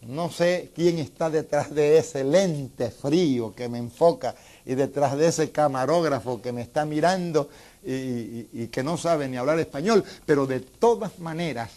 no 0.00 0.30
sé 0.30 0.70
quién 0.74 0.98
está 0.98 1.28
detrás 1.28 1.74
de 1.74 1.98
ese 1.98 2.24
lente 2.24 2.90
frío 2.90 3.54
que 3.54 3.68
me 3.68 3.76
enfoca 3.76 4.34
y 4.64 4.74
detrás 4.76 5.18
de 5.18 5.28
ese 5.28 5.50
camarógrafo 5.50 6.40
que 6.40 6.52
me 6.52 6.62
está 6.62 6.86
mirando 6.86 7.50
y, 7.84 8.68
que 8.68 8.82
no 8.82 8.96
sabe 8.96 9.28
ni 9.28 9.36
hablar 9.36 9.58
español, 9.58 10.02
pero 10.24 10.46
de 10.46 10.60
todas 10.60 11.18
maneras, 11.18 11.70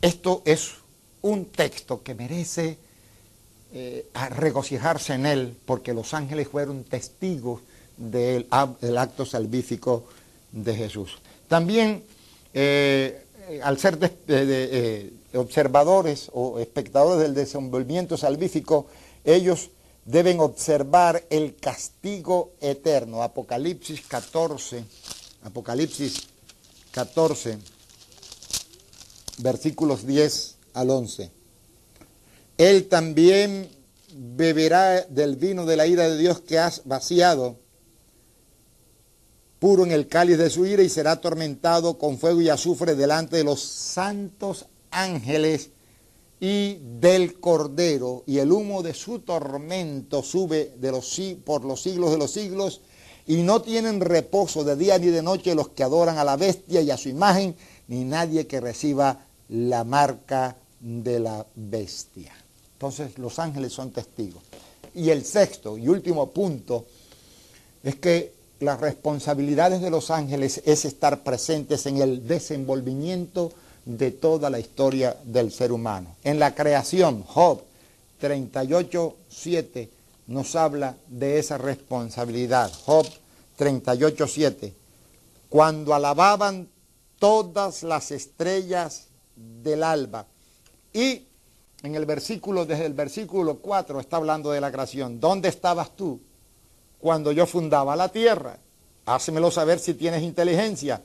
esto 0.00 0.40
es 0.46 0.72
un 1.20 1.44
texto 1.46 2.02
que 2.02 2.14
merece 2.14 2.78
eh, 3.74 4.06
regocijarse 4.30 5.12
en 5.12 5.26
él, 5.26 5.56
porque 5.66 5.92
los 5.92 6.14
ángeles 6.14 6.48
fueron 6.48 6.84
testigos 6.84 7.60
del, 7.96 8.46
acto 8.50 9.24
salvífico 9.24 10.04
de 10.52 10.74
Jesús. 10.74 11.18
También 11.48 12.04
eh, 12.52 13.24
eh, 13.48 13.60
al 13.62 13.78
ser 13.78 13.98
eh, 14.28 15.12
observadores 15.34 16.30
o 16.32 16.58
espectadores 16.58 17.22
del 17.22 17.34
desenvolvimiento 17.34 18.16
salvífico, 18.16 18.86
ellos 19.22 19.70
deben 20.04 20.40
observar 20.40 21.24
el 21.28 21.56
castigo 21.56 22.52
eterno. 22.60 23.22
Apocalipsis 23.22 24.00
14, 24.02 24.84
Apocalipsis 25.42 26.28
14, 26.90 27.58
versículos 29.38 30.06
10 30.06 30.56
al 30.74 30.90
11. 30.90 31.30
Él 32.56 32.88
también 32.88 33.68
beberá 34.12 35.02
del 35.02 35.36
vino 35.36 35.66
de 35.66 35.76
la 35.76 35.86
ira 35.86 36.08
de 36.08 36.16
Dios 36.16 36.40
que 36.40 36.58
has 36.58 36.82
vaciado, 36.84 37.58
puro 39.64 39.86
en 39.86 39.92
el 39.92 40.08
cáliz 40.08 40.36
de 40.36 40.50
su 40.50 40.66
ira, 40.66 40.82
y 40.82 40.90
será 40.90 41.12
atormentado 41.12 41.96
con 41.96 42.18
fuego 42.18 42.42
y 42.42 42.50
azufre 42.50 42.94
delante 42.94 43.38
de 43.38 43.44
los 43.44 43.62
santos 43.62 44.66
ángeles 44.90 45.70
y 46.38 46.80
del 47.00 47.40
Cordero, 47.40 48.24
y 48.26 48.40
el 48.40 48.52
humo 48.52 48.82
de 48.82 48.92
su 48.92 49.20
tormento 49.20 50.22
sube 50.22 50.74
de 50.76 50.90
los, 50.90 51.18
por 51.46 51.64
los 51.64 51.80
siglos 51.80 52.10
de 52.10 52.18
los 52.18 52.30
siglos, 52.30 52.82
y 53.26 53.36
no 53.36 53.62
tienen 53.62 54.02
reposo 54.02 54.64
de 54.64 54.76
día 54.76 54.98
ni 54.98 55.06
de 55.06 55.22
noche 55.22 55.54
los 55.54 55.70
que 55.70 55.82
adoran 55.82 56.18
a 56.18 56.24
la 56.24 56.36
bestia 56.36 56.82
y 56.82 56.90
a 56.90 56.98
su 56.98 57.08
imagen, 57.08 57.56
ni 57.88 58.04
nadie 58.04 58.46
que 58.46 58.60
reciba 58.60 59.24
la 59.48 59.82
marca 59.82 60.58
de 60.78 61.20
la 61.20 61.46
bestia. 61.54 62.34
Entonces 62.74 63.16
los 63.16 63.38
ángeles 63.38 63.72
son 63.72 63.92
testigos. 63.92 64.42
Y 64.94 65.08
el 65.08 65.24
sexto 65.24 65.78
y 65.78 65.88
último 65.88 66.28
punto 66.32 66.84
es 67.82 67.94
que 67.94 68.33
las 68.64 68.80
responsabilidades 68.80 69.80
de 69.80 69.90
los 69.90 70.10
ángeles 70.10 70.62
es 70.64 70.84
estar 70.84 71.22
presentes 71.22 71.86
en 71.86 71.98
el 71.98 72.26
desenvolvimiento 72.26 73.52
de 73.84 74.10
toda 74.10 74.50
la 74.50 74.58
historia 74.58 75.16
del 75.24 75.52
ser 75.52 75.72
humano. 75.72 76.16
En 76.24 76.38
la 76.38 76.54
creación, 76.54 77.22
Job 77.22 77.62
38, 78.18 79.16
7 79.28 79.90
nos 80.26 80.56
habla 80.56 80.96
de 81.08 81.38
esa 81.38 81.58
responsabilidad. 81.58 82.72
Job 82.84 83.06
38, 83.56 84.26
7. 84.26 84.74
Cuando 85.48 85.94
alababan 85.94 86.68
todas 87.18 87.82
las 87.82 88.10
estrellas 88.10 89.08
del 89.36 89.82
alba. 89.82 90.26
Y 90.92 91.26
en 91.82 91.94
el 91.94 92.06
versículo, 92.06 92.64
desde 92.64 92.86
el 92.86 92.94
versículo 92.94 93.58
4 93.58 94.00
está 94.00 94.16
hablando 94.16 94.50
de 94.50 94.60
la 94.60 94.72
creación. 94.72 95.20
¿Dónde 95.20 95.48
estabas 95.48 95.94
tú 95.94 96.20
cuando 97.04 97.32
yo 97.32 97.44
fundaba 97.44 97.94
la 97.96 98.08
tierra? 98.08 98.56
Hácemelo 99.04 99.50
saber 99.50 99.78
si 99.78 99.92
tienes 99.92 100.22
inteligencia. 100.22 101.02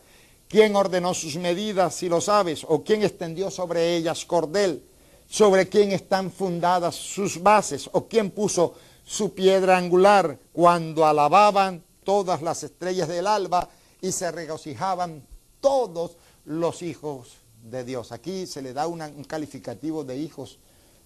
¿Quién 0.47 0.73
ordenó 0.77 1.13
sus 1.13 1.35
medidas, 1.35 1.93
si 1.93 2.07
lo 2.07 2.21
sabes? 2.21 2.65
¿O 2.69 2.85
quién 2.85 3.03
extendió 3.03 3.51
sobre 3.51 3.97
ellas 3.97 4.23
cordel? 4.23 4.81
¿Sobre 5.27 5.67
quién 5.67 5.91
están 5.91 6.31
fundadas 6.31 6.95
sus 6.95 7.43
bases? 7.43 7.89
¿O 7.91 8.07
quién 8.07 8.31
puso 8.31 8.75
su 9.05 9.33
piedra 9.33 9.77
angular 9.77 10.39
cuando 10.53 11.05
alababan 11.05 11.83
todas 12.05 12.41
las 12.41 12.63
estrellas 12.63 13.09
del 13.09 13.27
alba 13.27 13.67
y 13.99 14.13
se 14.13 14.31
regocijaban 14.31 15.21
todos 15.59 16.15
los 16.45 16.81
hijos 16.81 17.33
de 17.61 17.83
Dios? 17.83 18.13
Aquí 18.13 18.47
se 18.47 18.61
le 18.61 18.71
da 18.71 18.87
un 18.87 19.25
calificativo 19.25 20.05
de 20.05 20.15
hijos 20.15 20.59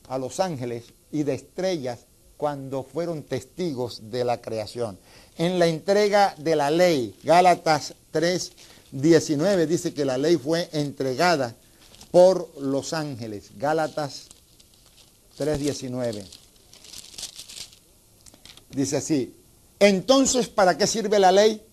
a 0.07 0.19
los 0.19 0.39
ángeles 0.39 0.93
y 1.11 1.23
de 1.23 1.33
estrellas 1.33 2.05
cuando 2.43 2.83
fueron 2.83 3.23
testigos 3.23 4.11
de 4.11 4.25
la 4.25 4.41
creación. 4.41 4.99
En 5.37 5.59
la 5.59 5.67
entrega 5.67 6.35
de 6.37 6.57
la 6.57 6.69
ley, 6.71 7.15
Gálatas 7.23 7.93
3, 8.11 8.51
19 8.91 9.65
dice 9.65 9.93
que 9.93 10.03
la 10.03 10.17
ley 10.17 10.35
fue 10.35 10.67
entregada 10.73 11.55
por 12.11 12.51
los 12.59 12.91
ángeles. 12.91 13.51
Gálatas 13.55 14.25
3:19. 15.37 16.25
Dice 18.71 18.97
así, 18.97 19.33
entonces 19.79 20.49
¿para 20.49 20.77
qué 20.77 20.85
sirve 20.85 21.19
la 21.19 21.31
ley? 21.31 21.65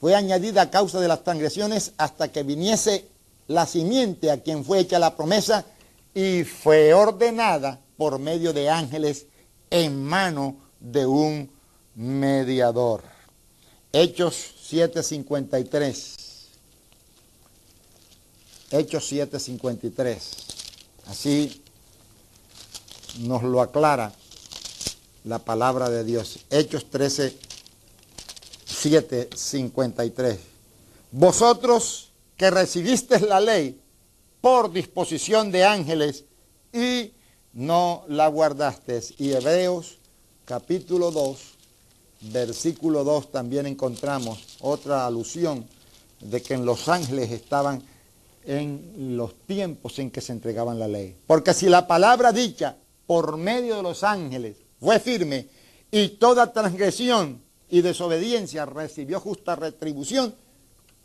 Fue 0.00 0.14
añadida 0.14 0.60
a 0.60 0.70
causa 0.70 1.00
de 1.00 1.08
las 1.08 1.24
transgresiones 1.24 1.92
hasta 1.96 2.30
que 2.30 2.42
viniese 2.42 3.06
la 3.46 3.64
simiente 3.64 4.30
a 4.30 4.42
quien 4.42 4.66
fue 4.66 4.80
hecha 4.80 4.98
la 4.98 5.16
promesa 5.16 5.64
y 6.12 6.44
fue 6.44 6.92
ordenada 6.92 7.80
por 7.96 8.18
medio 8.18 8.52
de 8.52 8.68
ángeles 8.68 9.28
en 9.74 10.04
mano 10.04 10.56
de 10.78 11.04
un 11.04 11.50
mediador. 11.96 13.02
Hechos 13.92 14.54
7:53. 14.70 16.48
Hechos 18.70 19.10
7:53. 19.10 20.20
Así 21.08 21.60
nos 23.18 23.42
lo 23.42 23.60
aclara 23.60 24.12
la 25.24 25.40
palabra 25.40 25.90
de 25.90 26.04
Dios. 26.04 26.38
Hechos 26.50 26.88
13, 26.88 27.36
7, 28.64 29.30
53. 29.34 30.38
Vosotros 31.10 32.12
que 32.36 32.48
recibisteis 32.48 33.22
la 33.22 33.40
ley 33.40 33.80
por 34.40 34.72
disposición 34.72 35.50
de 35.50 35.64
ángeles 35.64 36.22
y 36.72 37.12
no 37.54 38.04
la 38.08 38.28
guardasteis. 38.28 39.14
Y 39.18 39.32
Hebreos 39.32 39.98
capítulo 40.44 41.10
2, 41.10 41.38
versículo 42.32 43.04
2 43.04 43.32
también 43.32 43.66
encontramos 43.66 44.56
otra 44.60 45.06
alusión 45.06 45.66
de 46.20 46.42
que 46.42 46.54
en 46.54 46.66
los 46.66 46.88
ángeles 46.88 47.30
estaban 47.30 47.82
en 48.44 49.16
los 49.16 49.34
tiempos 49.46 49.98
en 49.98 50.10
que 50.10 50.20
se 50.20 50.32
entregaban 50.32 50.78
la 50.78 50.88
ley. 50.88 51.16
Porque 51.26 51.54
si 51.54 51.68
la 51.68 51.86
palabra 51.86 52.32
dicha 52.32 52.76
por 53.06 53.36
medio 53.36 53.76
de 53.76 53.82
los 53.82 54.04
ángeles 54.04 54.56
fue 54.80 55.00
firme 55.00 55.48
y 55.90 56.08
toda 56.10 56.52
transgresión 56.52 57.42
y 57.70 57.80
desobediencia 57.80 58.66
recibió 58.66 59.20
justa 59.20 59.56
retribución, 59.56 60.34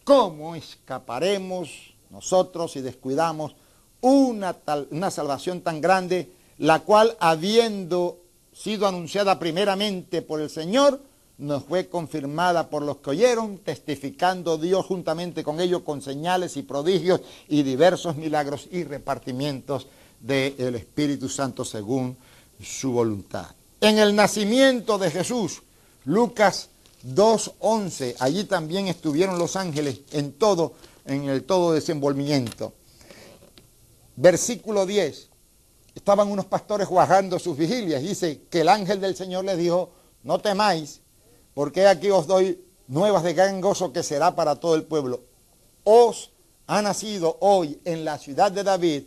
¿cómo 0.04 0.56
escaparemos 0.56 1.70
nosotros 2.10 2.72
si 2.72 2.82
descuidamos 2.82 3.56
una, 4.02 4.56
una 4.92 5.12
salvación 5.12 5.62
tan 5.62 5.82
grande, 5.82 6.32
la 6.60 6.82
cual 6.82 7.18
habiendo 7.20 8.20
sido 8.54 8.88
anunciada 8.88 9.40
primeramente 9.40 10.22
por 10.22 10.42
el 10.42 10.50
Señor, 10.50 11.02
nos 11.38 11.64
fue 11.64 11.88
confirmada 11.88 12.70
por 12.70 12.84
los 12.84 12.98
que 12.98 13.12
oyeron, 13.12 13.60
testificando 13.60 14.58
Dios 14.58 14.86
juntamente 14.86 15.42
con 15.42 15.62
ellos 15.62 15.84
con 15.84 16.02
señales 16.02 16.58
y 16.58 16.64
prodigios 16.64 17.22
y 17.48 17.64
diversos 17.64 18.18
milagros 18.18 18.68
y 18.70 18.84
repartimientos 18.84 19.88
del 20.20 20.76
Espíritu 20.76 21.30
Santo 21.30 21.64
según 21.64 22.18
su 22.62 22.92
voluntad. 22.92 23.48
En 23.80 23.98
el 23.98 24.14
nacimiento 24.14 24.98
de 24.98 25.10
Jesús, 25.10 25.62
Lucas 26.04 26.70
2.11, 27.08 28.18
allí 28.20 28.44
también 28.44 28.90
estuvieron 28.90 29.40
los 29.40 29.56
ángeles 29.56 30.02
en 30.12 30.34
todo, 30.34 30.74
en 31.06 31.30
el 31.30 31.44
todo 31.44 31.72
desenvolvimiento. 31.72 32.74
Versículo 34.18 34.86
10, 34.86 35.29
estaban 36.00 36.32
unos 36.32 36.46
pastores 36.46 36.88
guajando 36.88 37.38
sus 37.40 37.58
vigilias, 37.58 38.02
dice 38.02 38.44
que 38.50 38.62
el 38.62 38.70
ángel 38.70 39.02
del 39.02 39.16
Señor 39.16 39.44
les 39.44 39.58
dijo, 39.58 39.92
no 40.24 40.40
temáis, 40.40 41.02
porque 41.54 41.86
aquí 41.88 42.10
os 42.10 42.26
doy 42.26 42.64
nuevas 42.88 43.24
de 43.24 43.34
gran 43.34 43.60
gozo 43.60 43.92
que 43.92 44.02
será 44.02 44.34
para 44.36 44.56
todo 44.56 44.76
el 44.76 44.84
pueblo. 44.84 45.22
Os 45.84 46.32
ha 46.68 46.82
nacido 46.82 47.38
hoy 47.42 47.80
en 47.84 48.06
la 48.06 48.18
ciudad 48.18 48.52
de 48.52 48.64
David 48.64 49.04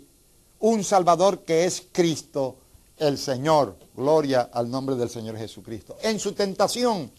un 0.61 0.85
Salvador 0.85 1.41
que 1.41 1.65
es 1.65 1.83
Cristo 1.93 2.57
el 2.99 3.17
Señor. 3.17 3.77
Gloria 3.97 4.51
al 4.53 4.71
nombre 4.71 4.95
del 4.97 5.09
Señor 5.09 5.37
Jesucristo. 5.39 5.97
En 6.03 6.21
su 6.21 6.33
tentación, 6.33 7.11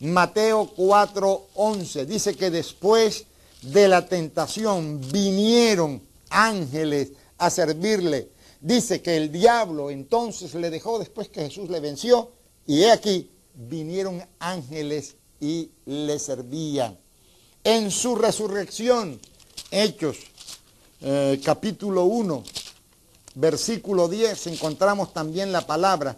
Mateo 0.00 0.70
4:11 0.76 2.06
dice 2.06 2.36
que 2.36 2.50
después 2.50 3.26
de 3.62 3.88
la 3.88 4.06
tentación 4.06 5.00
vinieron 5.10 6.00
ángeles 6.30 7.12
a 7.38 7.50
servirle. 7.50 8.30
Dice 8.60 9.02
que 9.02 9.16
el 9.16 9.30
diablo 9.30 9.90
entonces 9.90 10.54
le 10.54 10.70
dejó 10.70 10.98
después 10.98 11.28
que 11.28 11.42
Jesús 11.42 11.68
le 11.68 11.80
venció 11.80 12.30
y 12.66 12.82
he 12.82 12.90
aquí 12.90 13.30
vinieron 13.54 14.22
ángeles 14.38 15.16
y 15.40 15.70
le 15.84 16.18
servían. 16.18 16.98
En 17.64 17.90
su 17.90 18.14
resurrección, 18.14 19.20
Hechos, 19.70 20.18
eh, 21.00 21.40
capítulo 21.44 22.04
1, 22.04 22.44
versículo 23.34 24.08
10, 24.08 24.46
encontramos 24.48 25.12
también 25.12 25.52
la 25.52 25.66
palabra 25.66 26.16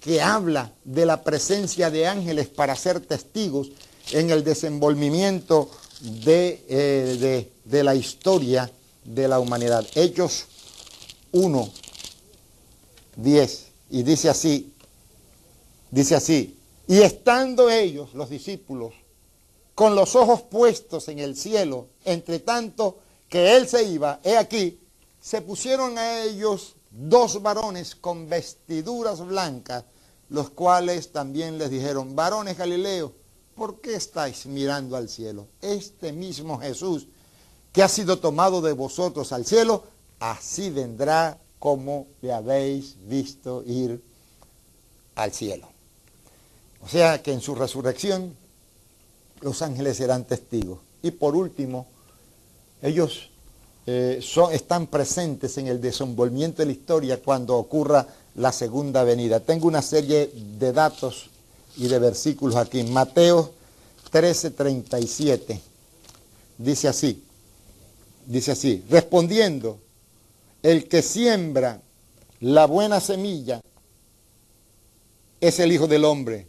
que 0.00 0.20
habla 0.20 0.72
de 0.84 1.06
la 1.06 1.22
presencia 1.22 1.90
de 1.90 2.06
ángeles 2.06 2.48
para 2.48 2.74
ser 2.74 3.00
testigos 3.00 3.68
en 4.12 4.30
el 4.30 4.42
desenvolvimiento 4.42 5.70
de, 6.00 6.64
eh, 6.68 7.16
de, 7.20 7.52
de 7.64 7.84
la 7.84 7.94
historia 7.94 8.70
de 9.04 9.28
la 9.28 9.38
humanidad. 9.38 9.86
Hechos 9.94 10.46
1, 11.32 11.70
10, 13.16 13.66
y 13.90 14.02
dice 14.02 14.28
así, 14.28 14.72
dice 15.90 16.14
así, 16.16 16.58
y 16.86 17.02
estando 17.02 17.70
ellos, 17.70 18.14
los 18.14 18.30
discípulos, 18.30 18.94
con 19.74 19.94
los 19.94 20.16
ojos 20.16 20.42
puestos 20.42 21.08
en 21.08 21.18
el 21.20 21.36
cielo, 21.36 21.88
entre 22.04 22.40
tanto 22.40 22.98
que 23.28 23.56
él 23.56 23.68
se 23.68 23.84
iba, 23.84 24.20
he 24.24 24.36
aquí, 24.36 24.80
se 25.20 25.40
pusieron 25.42 25.98
a 25.98 26.22
ellos 26.22 26.74
dos 26.90 27.40
varones 27.42 27.94
con 27.94 28.28
vestiduras 28.28 29.24
blancas, 29.24 29.84
los 30.28 30.50
cuales 30.50 31.12
también 31.12 31.58
les 31.58 31.70
dijeron, 31.70 32.16
varones 32.16 32.58
Galileo, 32.58 33.12
¿por 33.54 33.80
qué 33.80 33.94
estáis 33.94 34.46
mirando 34.46 34.96
al 34.96 35.08
cielo? 35.08 35.46
Este 35.60 36.12
mismo 36.12 36.58
Jesús 36.58 37.06
que 37.72 37.82
ha 37.82 37.88
sido 37.88 38.18
tomado 38.18 38.60
de 38.60 38.72
vosotros 38.72 39.32
al 39.32 39.46
cielo, 39.46 39.84
así 40.20 40.70
vendrá 40.70 41.38
como 41.58 42.06
le 42.22 42.32
habéis 42.32 42.96
visto 43.08 43.64
ir 43.66 44.00
al 45.16 45.32
cielo. 45.32 45.68
O 46.82 46.88
sea 46.88 47.22
que 47.22 47.32
en 47.32 47.40
su 47.40 47.54
resurrección 47.54 48.34
los 49.40 49.60
ángeles 49.62 49.96
serán 49.96 50.24
testigos. 50.24 50.78
Y 51.02 51.10
por 51.10 51.34
último, 51.34 51.86
ellos 52.82 53.30
eh, 53.86 54.20
son, 54.22 54.52
están 54.52 54.86
presentes 54.86 55.56
en 55.58 55.66
el 55.66 55.80
desenvolvimiento 55.80 56.62
de 56.62 56.66
la 56.66 56.72
historia 56.72 57.22
cuando 57.22 57.56
ocurra 57.56 58.06
la 58.36 58.52
segunda 58.52 59.02
venida. 59.04 59.40
Tengo 59.40 59.66
una 59.66 59.82
serie 59.82 60.30
de 60.58 60.72
datos 60.72 61.30
y 61.76 61.88
de 61.88 61.98
versículos 61.98 62.56
aquí. 62.56 62.82
Mateo 62.84 63.52
13:37 64.12 65.60
dice 66.58 66.88
así, 66.88 67.22
dice 68.26 68.52
así, 68.52 68.84
respondiendo, 68.90 69.78
el 70.62 70.88
que 70.88 71.02
siembra 71.02 71.82
la 72.40 72.66
buena 72.66 73.00
semilla 73.00 73.60
es 75.40 75.58
el 75.58 75.72
Hijo 75.72 75.86
del 75.86 76.04
Hombre, 76.04 76.48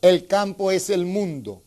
el 0.00 0.26
campo 0.26 0.70
es 0.70 0.90
el 0.90 1.06
mundo. 1.06 1.62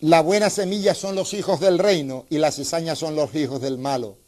La 0.00 0.20
buena 0.20 0.50
semilla 0.50 0.94
son 0.94 1.14
los 1.14 1.32
hijos 1.32 1.60
del 1.60 1.78
reino 1.78 2.26
y 2.28 2.36
las 2.36 2.56
cizañas 2.56 2.98
son 2.98 3.16
los 3.16 3.34
hijos 3.34 3.60
del 3.62 3.78
malo. 3.78 4.18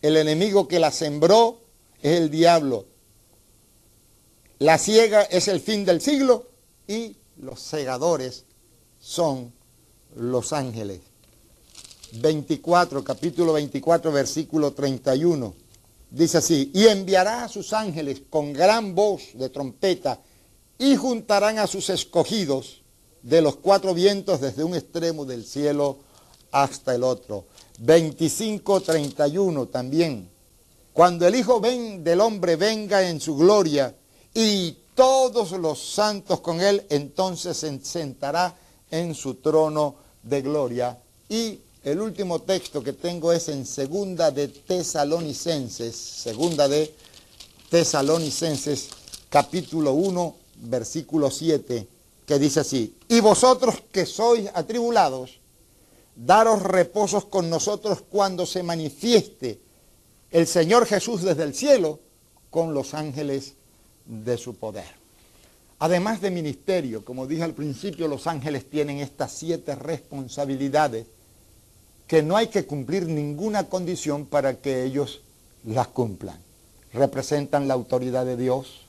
El 0.00 0.16
enemigo 0.16 0.68
que 0.68 0.78
la 0.78 0.90
sembró 0.90 1.60
es 2.00 2.18
el 2.18 2.30
diablo. 2.30 2.86
La 4.58 4.78
ciega 4.78 5.22
es 5.22 5.48
el 5.48 5.60
fin 5.60 5.84
del 5.84 6.00
siglo 6.00 6.48
y 6.86 7.16
los 7.36 7.60
segadores 7.60 8.46
son 8.98 9.52
los 10.16 10.54
ángeles. 10.54 11.07
24, 12.12 13.04
capítulo 13.04 13.52
24, 13.52 14.12
versículo 14.12 14.72
31. 14.72 15.54
Dice 16.10 16.38
así, 16.38 16.70
y 16.74 16.86
enviará 16.86 17.44
a 17.44 17.48
sus 17.48 17.72
ángeles 17.72 18.22
con 18.30 18.52
gran 18.52 18.94
voz 18.94 19.22
de 19.34 19.50
trompeta 19.50 20.20
y 20.78 20.96
juntarán 20.96 21.58
a 21.58 21.66
sus 21.66 21.90
escogidos 21.90 22.82
de 23.22 23.42
los 23.42 23.56
cuatro 23.56 23.92
vientos 23.94 24.40
desde 24.40 24.64
un 24.64 24.74
extremo 24.74 25.24
del 25.24 25.44
cielo 25.44 25.98
hasta 26.50 26.94
el 26.94 27.02
otro. 27.02 27.46
25, 27.80 28.80
31 28.80 29.66
también. 29.66 30.30
Cuando 30.92 31.26
el 31.26 31.34
Hijo 31.34 31.60
ven, 31.60 32.02
del 32.02 32.20
Hombre 32.20 32.56
venga 32.56 33.08
en 33.08 33.20
su 33.20 33.36
gloria 33.36 33.94
y 34.34 34.76
todos 34.94 35.52
los 35.52 35.92
santos 35.92 36.40
con 36.40 36.60
él, 36.60 36.84
entonces 36.88 37.56
se 37.56 37.78
sentará 37.84 38.56
en 38.90 39.14
su 39.14 39.34
trono 39.34 39.96
de 40.22 40.42
gloria. 40.42 40.98
Y 41.28 41.60
el 41.88 42.00
último 42.02 42.42
texto 42.42 42.82
que 42.82 42.92
tengo 42.92 43.32
es 43.32 43.48
en 43.48 43.64
segunda 43.64 44.30
de 44.30 44.48
Tesalonicenses, 44.48 45.96
segunda 45.96 46.68
de 46.68 46.94
Tesalonicenses, 47.70 48.90
capítulo 49.30 49.94
1, 49.94 50.36
versículo 50.62 51.30
7 51.30 51.88
que 52.26 52.38
dice 52.38 52.60
así, 52.60 52.94
y 53.08 53.20
vosotros 53.20 53.76
que 53.90 54.04
sois 54.04 54.50
atribulados, 54.52 55.40
daros 56.14 56.62
reposos 56.62 57.24
con 57.24 57.48
nosotros 57.48 58.04
cuando 58.06 58.44
se 58.44 58.62
manifieste 58.62 59.58
el 60.30 60.46
Señor 60.46 60.84
Jesús 60.84 61.22
desde 61.22 61.44
el 61.44 61.54
cielo 61.54 62.00
con 62.50 62.74
los 62.74 62.92
ángeles 62.92 63.54
de 64.04 64.36
su 64.36 64.56
poder. 64.56 64.98
Además 65.78 66.20
de 66.20 66.30
ministerio, 66.30 67.02
como 67.02 67.26
dije 67.26 67.44
al 67.44 67.54
principio, 67.54 68.08
los 68.08 68.26
ángeles 68.26 68.68
tienen 68.68 68.98
estas 68.98 69.32
siete 69.32 69.74
responsabilidades 69.74 71.06
que 72.08 72.22
no 72.22 72.36
hay 72.38 72.48
que 72.48 72.64
cumplir 72.64 73.06
ninguna 73.06 73.68
condición 73.68 74.24
para 74.24 74.54
que 74.54 74.82
ellos 74.82 75.20
las 75.64 75.88
cumplan. 75.88 76.38
Representan 76.94 77.68
la 77.68 77.74
autoridad 77.74 78.24
de 78.24 78.38
Dios, 78.38 78.86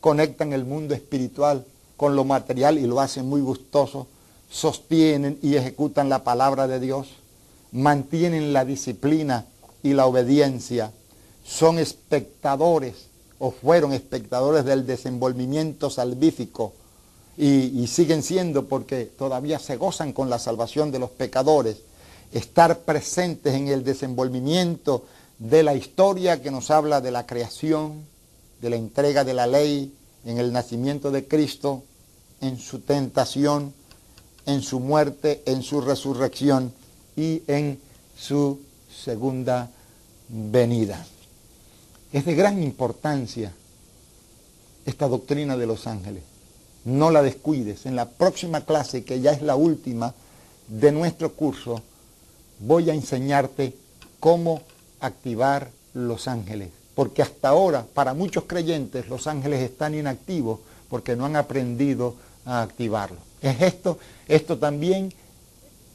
conectan 0.00 0.54
el 0.54 0.64
mundo 0.64 0.94
espiritual 0.94 1.66
con 1.98 2.16
lo 2.16 2.24
material 2.24 2.78
y 2.78 2.86
lo 2.86 3.00
hacen 3.00 3.28
muy 3.28 3.42
gustoso, 3.42 4.06
sostienen 4.50 5.38
y 5.42 5.56
ejecutan 5.56 6.08
la 6.08 6.24
palabra 6.24 6.66
de 6.66 6.80
Dios, 6.80 7.08
mantienen 7.72 8.54
la 8.54 8.64
disciplina 8.64 9.44
y 9.82 9.92
la 9.92 10.06
obediencia, 10.06 10.92
son 11.44 11.78
espectadores 11.78 13.08
o 13.38 13.50
fueron 13.50 13.92
espectadores 13.92 14.64
del 14.64 14.86
desenvolvimiento 14.86 15.90
salvífico 15.90 16.72
y, 17.36 17.82
y 17.82 17.86
siguen 17.86 18.22
siendo 18.22 18.64
porque 18.64 19.04
todavía 19.04 19.58
se 19.58 19.76
gozan 19.76 20.14
con 20.14 20.30
la 20.30 20.38
salvación 20.38 20.90
de 20.90 21.00
los 21.00 21.10
pecadores, 21.10 21.82
estar 22.32 22.80
presentes 22.80 23.54
en 23.54 23.68
el 23.68 23.84
desenvolvimiento 23.84 25.06
de 25.38 25.62
la 25.62 25.74
historia 25.74 26.42
que 26.42 26.50
nos 26.50 26.70
habla 26.70 27.00
de 27.00 27.10
la 27.10 27.26
creación, 27.26 28.04
de 28.60 28.70
la 28.70 28.76
entrega 28.76 29.24
de 29.24 29.34
la 29.34 29.46
ley, 29.46 29.94
en 30.24 30.38
el 30.38 30.52
nacimiento 30.52 31.10
de 31.10 31.26
Cristo, 31.26 31.82
en 32.40 32.58
su 32.58 32.80
tentación, 32.80 33.72
en 34.46 34.62
su 34.62 34.80
muerte, 34.80 35.42
en 35.46 35.62
su 35.62 35.80
resurrección 35.80 36.72
y 37.16 37.42
en 37.46 37.80
su 38.16 38.60
segunda 38.90 39.70
venida. 40.28 41.04
Es 42.12 42.24
de 42.24 42.34
gran 42.34 42.62
importancia 42.62 43.52
esta 44.84 45.08
doctrina 45.08 45.56
de 45.56 45.66
los 45.66 45.86
ángeles. 45.86 46.22
No 46.84 47.10
la 47.10 47.22
descuides. 47.22 47.86
En 47.86 47.96
la 47.96 48.08
próxima 48.08 48.64
clase, 48.64 49.04
que 49.04 49.20
ya 49.20 49.32
es 49.32 49.42
la 49.42 49.56
última 49.56 50.14
de 50.68 50.92
nuestro 50.92 51.32
curso, 51.34 51.82
voy 52.58 52.90
a 52.90 52.94
enseñarte 52.94 53.74
cómo 54.20 54.62
activar 55.00 55.70
los 55.94 56.28
ángeles 56.28 56.70
porque 56.96 57.20
hasta 57.20 57.50
ahora 57.50 57.86
para 57.92 58.14
muchos 58.14 58.44
creyentes 58.44 59.06
los 59.08 59.26
ángeles 59.26 59.60
están 59.60 59.94
inactivos 59.94 60.60
porque 60.88 61.14
no 61.14 61.26
han 61.26 61.36
aprendido 61.36 62.14
a 62.46 62.62
activarlo. 62.62 63.18
Es 63.42 63.60
esto, 63.60 63.98
esto 64.26 64.56
también, 64.56 65.12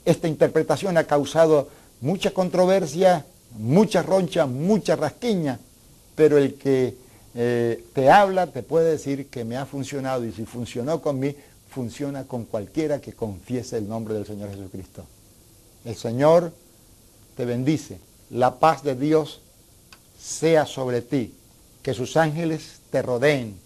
esta 0.06 0.28
interpretación 0.28 0.98
ha 0.98 1.06
causado 1.06 1.70
mucha 2.02 2.32
controversia, 2.32 3.26
mucha 3.58 4.04
roncha, 4.04 4.46
mucha 4.46 4.96
rasquiña, 4.96 5.60
pero 6.14 6.38
el 6.38 6.54
que 6.54 6.96
eh, 7.34 7.84
te 7.94 8.12
habla 8.12 8.46
te 8.48 8.62
puede 8.62 8.92
decir 8.92 9.28
que 9.28 9.44
me 9.44 9.58
ha 9.58 9.66
funcionado 9.66 10.24
y 10.24 10.32
si 10.32 10.46
funcionó 10.46 11.02
con 11.02 11.20
mí, 11.20 11.36
funciona 11.72 12.26
con 12.26 12.46
cualquiera 12.46 13.02
que 13.02 13.14
confiese 13.14 13.80
el 13.80 13.90
nombre 13.90 14.14
del 14.14 14.28
Señor 14.28 14.52
Jesucristo. 14.52 15.04
El 15.86 15.96
Señor 15.96 16.54
te 17.36 17.46
bendice. 17.46 18.00
La 18.30 18.60
paz 18.60 18.84
de 18.84 18.96
Dios 18.96 19.42
sea 20.20 20.66
sobre 20.66 21.02
ti, 21.02 21.34
que 21.82 21.94
sus 21.94 22.16
ángeles 22.18 22.80
te 22.92 23.02
rodeen, 23.02 23.60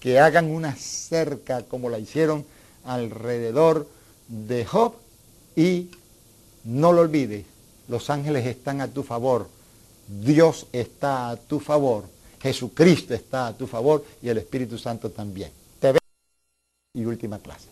que 0.00 0.18
hagan 0.18 0.50
una 0.50 0.74
cerca 0.74 1.62
como 1.62 1.88
la 1.88 1.98
hicieron 1.98 2.44
alrededor 2.84 3.88
de 4.28 4.64
Job 4.64 4.94
y 5.54 5.90
no 6.64 6.92
lo 6.92 7.02
olvides, 7.02 7.44
los 7.88 8.10
ángeles 8.10 8.46
están 8.46 8.80
a 8.80 8.88
tu 8.88 9.02
favor, 9.02 9.48
Dios 10.08 10.66
está 10.72 11.30
a 11.30 11.36
tu 11.36 11.60
favor, 11.60 12.04
Jesucristo 12.40 13.14
está 13.14 13.48
a 13.48 13.56
tu 13.56 13.66
favor 13.66 14.04
y 14.20 14.28
el 14.28 14.38
Espíritu 14.38 14.78
Santo 14.78 15.10
también. 15.10 15.50
Te 15.78 15.92
veo 15.92 16.00
y 16.94 17.04
última 17.04 17.38
clase. 17.38 17.71